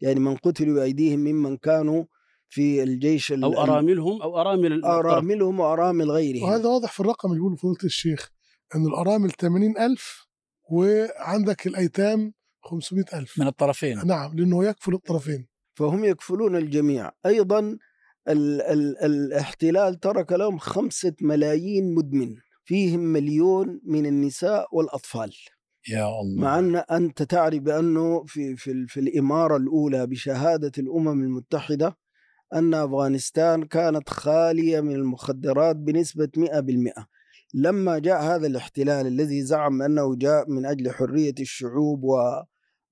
يعني 0.02 0.20
من 0.20 0.36
قتلوا 0.36 0.76
بأيديهم 0.76 1.20
ممن 1.20 1.58
كانوا 1.58 2.04
في 2.50 2.84
الجيش 2.84 3.32
أو 3.32 3.62
أراملهم 3.64 4.22
أو 4.22 4.42
أرامل 4.42 4.86
أراملهم 4.86 5.60
وأرامل 5.60 6.12
غيرهم. 6.12 6.44
وهذا 6.44 6.70
واضح 6.70 6.92
في 6.92 7.00
الرقم 7.00 7.30
اللي 7.30 7.40
بيقوله 7.40 7.56
فضيلة 7.56 7.84
الشيخ 7.84 8.30
أن 8.76 8.86
الأرامل 8.86 9.32
80 9.32 9.78
ألف 9.78 10.28
وعندك 10.72 11.68
الأيتام 11.68 12.34
500 12.64 13.06
ألف. 13.14 13.40
من 13.40 13.48
الطرفين. 13.48 14.08
نعم 14.08 14.36
لأنه 14.36 14.66
يكفل 14.66 14.94
الطرفين. 14.94 15.48
فهم 15.74 16.06
يكفلون 16.06 16.56
الجميع. 16.56 17.12
أيضا 17.26 17.60
ال 18.28 18.62
ال 18.62 18.98
الاحتلال 18.98 20.00
ترك 20.00 20.32
لهم 20.32 20.58
خمسة 20.58 21.14
ملايين 21.22 21.96
مدمن. 21.96 22.36
فيهم 22.64 23.00
مليون 23.00 23.82
من 23.86 24.06
النساء 24.06 24.68
والأطفال. 24.72 25.34
يا 25.90 26.06
الله. 26.22 26.42
مع 26.42 26.60
أن 26.60 26.76
أنت 26.76 27.24
تعرف 27.24 27.60
بأنه 27.60 28.24
في, 28.26 28.56
في, 28.56 28.86
في 28.88 29.00
الإمارة 29.00 29.58
الأولى 29.58 30.08
بشهادة 30.08 30.72
الأمم 30.78 31.24
المتحدة 31.24 31.98
أن 32.54 32.74
أفغانستان 32.74 33.64
كانت 33.64 34.10
خالية 34.10 34.82
من 34.82 34.96
المخدرات 34.96 35.76
بنسبة 35.76 36.30
100% 36.38 37.06
لما 37.54 38.00
جاء 38.00 38.22
هذا 38.22 38.48
الاحتلال 38.48 39.08
الذي 39.08 39.42
زعم 39.42 39.82
أنه 39.82 40.16
جاء 40.16 40.50
من 40.50 40.66
أجل 40.66 40.92
حرية 40.92 41.34
الشعوب 41.40 42.04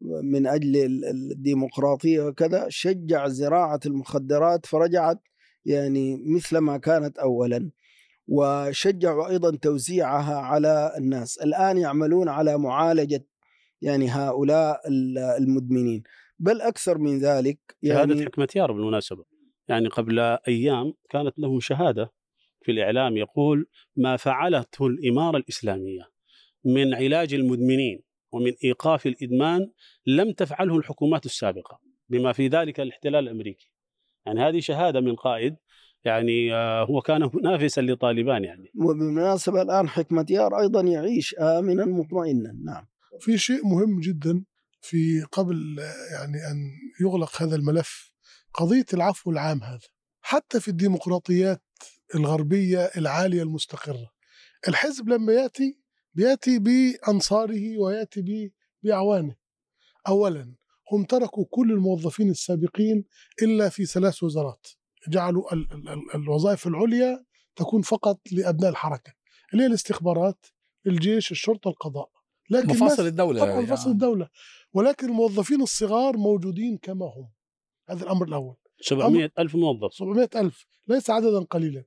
ومن 0.02 0.48
أجل 0.48 1.04
الديمقراطية 1.32 2.22
وكذا 2.22 2.66
شجع 2.70 3.28
زراعة 3.28 3.80
المخدرات 3.86 4.66
فرجعت 4.66 5.20
يعني 5.66 6.24
مثل 6.26 6.58
ما 6.58 6.78
كانت 6.78 7.18
أولا. 7.18 7.72
وشجعوا 8.30 9.30
أيضا 9.30 9.58
توزيعها 9.58 10.36
على 10.36 10.94
الناس. 10.98 11.38
الآن 11.38 11.78
يعملون 11.78 12.30
على 12.30 12.58
معالجة 12.58 13.26
يعني 13.82 14.10
هؤلاء 14.10 14.82
المدمنين. 15.38 16.04
بل 16.40 16.62
أكثر 16.62 16.98
من 16.98 17.20
ذلك 17.20 17.60
يعني 17.82 18.08
شهادة 18.08 18.26
حكمة 18.26 18.48
يار 18.56 18.72
بالمناسبة. 18.72 19.26
يعني 19.68 19.88
قبل 19.88 20.20
أيام 20.48 20.94
كانت 21.10 21.40
له 21.40 21.60
شهادة 21.60 22.14
في 22.62 22.72
الإعلام 22.72 23.18
يقول 23.18 23.68
ما 23.96 24.18
فعلته 24.18 24.88
الإمارة 24.88 25.38
الإسلامية 25.38 26.10
من 26.66 26.94
علاج 26.94 27.34
المدمنين 27.34 28.04
ومن 28.32 28.54
إيقاف 28.64 29.08
الإدمان 29.08 29.72
لم 30.06 30.32
تفعله 30.32 30.78
الحكومات 30.78 31.26
السابقة 31.26 31.80
بما 32.10 32.34
في 32.34 32.48
ذلك 32.48 32.80
الاحتلال 32.80 33.24
الأمريكي. 33.24 33.72
يعني 34.26 34.42
هذه 34.42 34.60
شهادة 34.60 35.02
من 35.02 35.16
قائد 35.16 35.56
يعني 36.06 36.54
آه، 36.54 36.86
هو 36.86 37.02
كان 37.02 37.30
منافسا 37.34 37.82
لطالبان 37.82 38.44
يعني. 38.44 38.72
وبالمناسبة 38.76 39.62
الآن 39.62 39.90
حكمة 39.90 40.26
يار 40.30 40.60
أيضا 40.60 40.82
يعيش 40.82 41.36
آمنا 41.40 41.86
مطمئنا 41.86 42.52
نعم. 42.66 42.88
في 43.20 43.38
شيء 43.38 43.68
مهم 43.68 44.00
جدا 44.00 44.44
في 44.82 45.22
قبل 45.32 45.78
يعني 46.12 46.38
أن 46.52 46.72
يغلق 47.02 47.42
هذا 47.42 47.56
الملف 47.56 48.12
قضية 48.54 48.86
العفو 48.94 49.32
العام 49.32 49.64
هذا. 49.64 49.88
حتى 50.22 50.60
في 50.60 50.68
الديمقراطيات 50.68 51.62
الغربية 52.16 52.80
العالية 52.98 53.44
المستقرة 53.44 54.12
الحزب 54.68 55.10
لما 55.10 55.34
يأتي 55.34 55.80
بيأتي 56.14 56.60
بأنصاره 56.60 57.78
ويأتي 57.78 58.52
بأعوانه. 58.84 59.36
أولا 60.08 60.56
هم 60.92 61.04
تركوا 61.04 61.46
كل 61.50 61.72
الموظفين 61.72 62.30
السابقين 62.30 63.04
إلا 63.42 63.70
في 63.70 63.86
ثلاث 63.86 64.24
وزارات. 64.24 64.68
جعلوا 65.08 65.54
ال 65.54 65.68
ال 65.74 66.16
الوظائف 66.16 66.68
العليا 66.68 67.24
تكون 67.56 67.82
فقط 67.82 68.20
لأبناء 68.32 68.70
الحركة 68.70 69.14
اللي 69.54 69.64
هي 69.64 69.68
الاستخبارات 69.68 70.46
الجيش 70.88 71.32
الشرطة 71.32 71.70
القضاء. 71.70 72.10
لكن 72.50 72.68
مفاصل 72.68 73.08
الدولة 73.08 73.40
طبعا 73.46 73.62
مفاصل 73.62 73.82
يعني. 73.82 73.94
الدولة. 73.94 74.30
ولكن 74.74 75.08
الموظفين 75.08 75.62
الصغار 75.62 76.18
موجودين 76.18 76.78
كما 76.78 77.06
هم. 77.06 77.30
هذا 77.90 78.04
الأمر 78.04 78.28
الأول. 78.28 78.56
700 78.82 79.32
ألف 79.40 79.56
موظف. 79.56 79.94
700 79.94 80.30
ألف. 80.36 80.66
ليس 80.88 81.10
عددا 81.10 81.40
قليلا. 81.40 81.84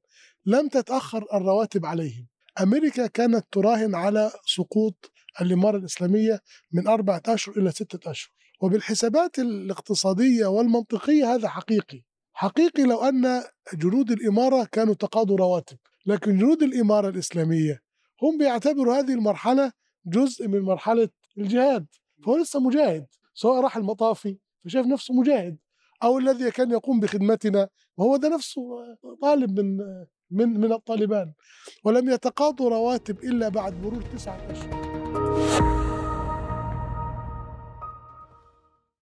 لم 0.46 0.68
تتأخر 0.68 1.26
الرواتب 1.34 1.86
عليهم. 1.86 2.28
أمريكا 2.60 3.06
كانت 3.06 3.46
تراهن 3.52 3.94
على 3.94 4.32
سقوط 4.46 5.12
الإمارة 5.40 5.76
الإسلامية 5.76 6.40
من 6.72 6.88
أربعة 6.88 7.22
أشهر 7.26 7.56
إلى 7.56 7.70
ستة 7.70 8.10
أشهر. 8.10 8.32
وبالحسابات 8.60 9.38
الاقتصادية 9.38 10.46
والمنطقية 10.46 11.34
هذا 11.34 11.48
حقيقي. 11.48 12.02
حقيقي 12.32 12.82
لو 12.82 13.02
أن 13.02 13.42
جنود 13.74 14.10
الإمارة 14.10 14.64
كانوا 14.72 14.94
تقاضوا 14.94 15.36
رواتب 15.36 15.76
لكن 16.06 16.38
جنود 16.38 16.62
الإمارة 16.62 17.08
الإسلامية 17.08 17.82
هم 18.22 18.38
بيعتبروا 18.38 18.94
هذه 18.98 19.12
المرحلة 19.12 19.72
جزء 20.06 20.48
من 20.48 20.60
مرحلة 20.60 21.08
الجهاد 21.38 21.86
فهو 22.24 22.36
لسه 22.36 22.60
مجاهد 22.60 23.06
سواء 23.34 23.60
راح 23.60 23.76
المطافي 23.76 24.38
فشاف 24.64 24.86
نفسه 24.86 25.14
مجاهد 25.14 25.58
أو 26.02 26.18
الذي 26.18 26.50
كان 26.50 26.70
يقوم 26.70 27.00
بخدمتنا 27.00 27.68
وهو 27.96 28.16
ده 28.16 28.28
نفسه 28.28 28.60
طالب 29.22 29.60
من 29.60 29.76
من 30.30 30.60
من 30.60 30.72
الطالبان 30.72 31.32
ولم 31.84 32.10
يتقاضوا 32.10 32.70
رواتب 32.70 33.18
إلا 33.24 33.48
بعد 33.48 33.82
مرور 33.82 34.02
تسعة 34.02 34.50
أشهر. 34.50 34.91